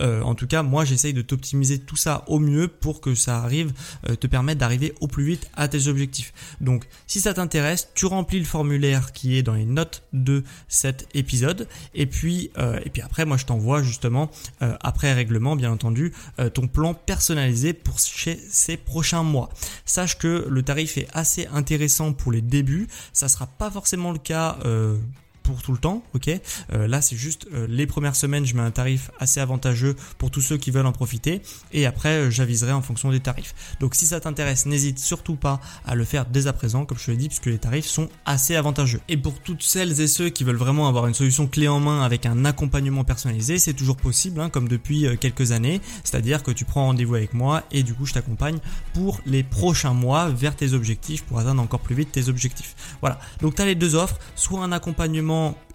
Euh, 0.00 0.22
en 0.22 0.34
tout 0.34 0.46
cas, 0.46 0.62
moi 0.62 0.84
j'essaye 0.84 1.14
de 1.14 1.22
t'optimiser 1.22 1.78
tout 1.78 1.96
ça 1.96 2.24
au 2.26 2.38
mieux 2.38 2.68
pour 2.68 3.00
que 3.00 3.14
ça 3.14 3.38
arrive, 3.38 3.72
euh, 4.08 4.14
te 4.14 4.26
permette 4.26 4.58
d'arriver 4.58 4.94
au 5.00 5.08
plus 5.08 5.24
vite 5.24 5.50
à 5.54 5.68
tes 5.68 5.88
objectifs. 5.88 6.32
Donc 6.60 6.86
si 7.06 7.20
ça 7.20 7.32
t'intéresse, 7.34 7.88
tu 7.94 8.06
remplis 8.06 8.38
le 8.38 8.44
formulaire 8.44 9.12
qui 9.12 9.36
est 9.36 9.42
dans 9.42 9.54
les 9.54 9.64
notes 9.64 10.02
de 10.12 10.44
cet 10.68 11.08
épisode 11.14 11.66
et 11.94 12.06
puis 12.06 12.50
et 12.84 12.90
puis 12.90 13.02
après 13.02 13.24
moi 13.24 13.36
je 13.36 13.46
t'envoie 13.46 13.82
justement 13.82 14.30
après 14.60 15.12
règlement 15.12 15.56
bien 15.56 15.70
entendu 15.70 16.12
ton 16.54 16.68
plan 16.68 16.94
personnalisé 16.94 17.72
pour 17.72 17.98
ces 18.00 18.76
prochains 18.76 19.22
mois. 19.22 19.50
Sache 19.84 20.18
que 20.18 20.46
le 20.48 20.62
tarif 20.62 20.98
est 20.98 21.08
assez 21.12 21.46
intéressant 21.46 22.12
pour 22.12 22.32
les 22.32 22.42
débuts. 22.42 22.88
Sera 23.30 23.46
pas 23.46 23.70
forcément 23.70 24.12
le 24.12 24.18
cas 24.18 24.58
euh, 24.64 24.98
pour 25.42 25.62
tout 25.62 25.72
le 25.72 25.78
temps, 25.78 26.02
ok 26.14 26.30
euh, 26.72 26.86
Là, 26.86 27.02
c'est 27.02 27.16
juste 27.16 27.46
euh, 27.52 27.66
les 27.68 27.86
premières 27.86 28.16
semaines, 28.16 28.44
je 28.44 28.54
mets 28.54 28.62
un 28.62 28.70
tarif 28.70 29.10
assez 29.18 29.40
avantageux 29.40 29.96
pour 30.18 30.30
tous 30.30 30.40
ceux 30.40 30.56
qui 30.56 30.70
veulent 30.70 30.86
en 30.86 30.92
profiter, 30.92 31.42
et 31.72 31.86
après, 31.86 32.08
euh, 32.10 32.30
j'aviserai 32.30 32.72
en 32.72 32.82
fonction 32.82 33.10
des 33.10 33.20
tarifs. 33.20 33.54
Donc, 33.80 33.94
si 33.94 34.06
ça 34.06 34.20
t'intéresse, 34.20 34.66
n'hésite 34.66 34.98
surtout 34.98 35.36
pas 35.36 35.60
à 35.86 35.94
le 35.94 36.04
faire 36.04 36.26
dès 36.26 36.46
à 36.46 36.52
présent, 36.52 36.84
comme 36.84 36.98
je 36.98 37.06
te 37.06 37.10
l'ai 37.10 37.16
dit, 37.16 37.28
puisque 37.28 37.46
les 37.46 37.58
tarifs 37.58 37.86
sont 37.86 38.08
assez 38.24 38.56
avantageux. 38.56 39.00
Et 39.08 39.16
pour 39.16 39.38
toutes 39.40 39.62
celles 39.62 40.00
et 40.00 40.06
ceux 40.06 40.28
qui 40.28 40.44
veulent 40.44 40.56
vraiment 40.56 40.88
avoir 40.88 41.06
une 41.06 41.14
solution 41.14 41.46
clé 41.46 41.68
en 41.68 41.80
main 41.80 42.02
avec 42.02 42.26
un 42.26 42.44
accompagnement 42.44 43.04
personnalisé, 43.04 43.58
c'est 43.58 43.74
toujours 43.74 43.96
possible, 43.96 44.40
hein, 44.40 44.50
comme 44.50 44.68
depuis 44.68 45.06
quelques 45.18 45.52
années. 45.52 45.80
C'est-à-dire 46.04 46.42
que 46.42 46.50
tu 46.50 46.64
prends 46.64 46.86
rendez-vous 46.86 47.14
avec 47.14 47.34
moi 47.34 47.62
et 47.70 47.82
du 47.82 47.94
coup, 47.94 48.06
je 48.06 48.12
t'accompagne 48.12 48.58
pour 48.94 49.20
les 49.26 49.42
prochains 49.42 49.94
mois 49.94 50.28
vers 50.28 50.56
tes 50.56 50.72
objectifs, 50.72 51.24
pour 51.24 51.38
atteindre 51.38 51.62
encore 51.62 51.80
plus 51.80 51.94
vite 51.94 52.12
tes 52.12 52.28
objectifs. 52.28 52.74
Voilà. 53.00 53.18
Donc, 53.40 53.54
tu 53.54 53.62
as 53.62 53.66
les 53.66 53.74
deux 53.74 53.94
offres, 53.94 54.18
soit 54.34 54.62
un 54.62 54.72
accompagnement 54.72 55.29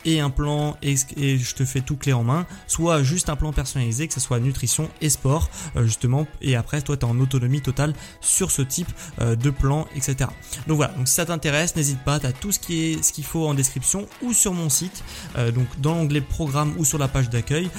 et 0.05 0.19
un 0.19 0.29
plan 0.29 0.77
et, 0.81 0.95
je 0.95 1.55
te 1.55 1.65
fais 1.65 1.81
tout 1.81 1.97
clé 1.97 2.13
en 2.13 2.23
main, 2.23 2.45
soit 2.67 3.03
juste 3.03 3.29
un 3.29 3.35
plan 3.35 3.51
personnalisé, 3.51 4.07
que 4.07 4.13
ce 4.13 4.19
soit 4.19 4.39
nutrition 4.39 4.89
et 5.01 5.09
sport, 5.09 5.49
euh, 5.75 5.83
justement, 5.83 6.27
et 6.41 6.55
après 6.55 6.81
toi 6.81 6.95
tu 6.95 7.05
es 7.05 7.09
en 7.09 7.19
autonomie 7.19 7.61
totale 7.61 7.93
sur 8.21 8.51
ce 8.51 8.61
type 8.61 8.91
euh, 9.19 9.35
de 9.35 9.49
plan, 9.49 9.87
etc. 9.95 10.29
Donc 10.67 10.77
voilà, 10.77 10.93
donc 10.93 11.07
si 11.07 11.15
ça 11.15 11.25
t'intéresse, 11.25 11.75
n'hésite 11.75 11.99
pas, 11.99 12.19
tu 12.19 12.27
as 12.27 12.31
tout 12.31 12.51
ce 12.51 12.59
qui 12.59 12.83
est 12.83 13.03
ce 13.03 13.11
qu'il 13.11 13.23
faut 13.23 13.47
en 13.47 13.53
description 13.53 14.07
ou 14.21 14.33
sur 14.33 14.53
mon 14.53 14.69
site, 14.69 15.03
euh, 15.37 15.51
donc 15.51 15.65
dans 15.79 15.95
l'onglet 15.95 16.21
programme 16.21 16.73
ou 16.77 16.85
sur 16.85 16.97
la 16.97 17.07
page 17.07 17.29
d'accueil, 17.29 17.69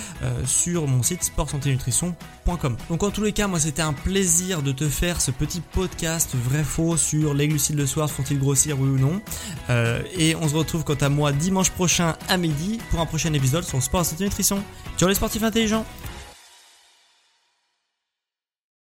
sur 0.44 0.88
mon 0.88 1.02
site 1.02 1.22
sport 1.22 1.48
santé 1.48 1.70
nutrition.com. 1.70 2.76
Donc 2.88 3.02
en 3.02 3.10
tous 3.10 3.22
les 3.22 3.32
cas, 3.32 3.46
moi 3.46 3.60
c'était 3.60 3.82
un 3.82 3.92
plaisir 3.92 4.62
de 4.62 4.72
te 4.72 4.88
faire 4.88 5.20
ce 5.20 5.30
petit 5.30 5.60
podcast 5.60 6.34
vrai 6.34 6.64
faux 6.64 6.96
sur 6.96 7.34
les 7.34 7.46
glucides 7.48 7.76
le 7.76 7.86
soir, 7.86 8.10
font-ils 8.10 8.38
grossir 8.38 8.80
oui 8.80 8.88
ou 8.88 8.98
non, 8.98 9.20
et 10.18 10.34
on 10.36 10.48
se 10.48 10.54
retrouve 10.54 10.84
quant 10.84 10.94
à 10.94 11.08
moi 11.08 11.32
dimanche 11.32 11.65
prochain 11.70 12.14
à 12.28 12.36
midi 12.36 12.78
pour 12.90 13.00
un 13.00 13.06
prochain 13.06 13.32
épisode 13.32 13.64
sur 13.64 13.82
Sport 13.82 14.04
Santé 14.04 14.24
Nutrition. 14.24 14.62
Ciao 14.96 15.08
les 15.08 15.14
sportifs 15.14 15.42
intelligents 15.42 15.84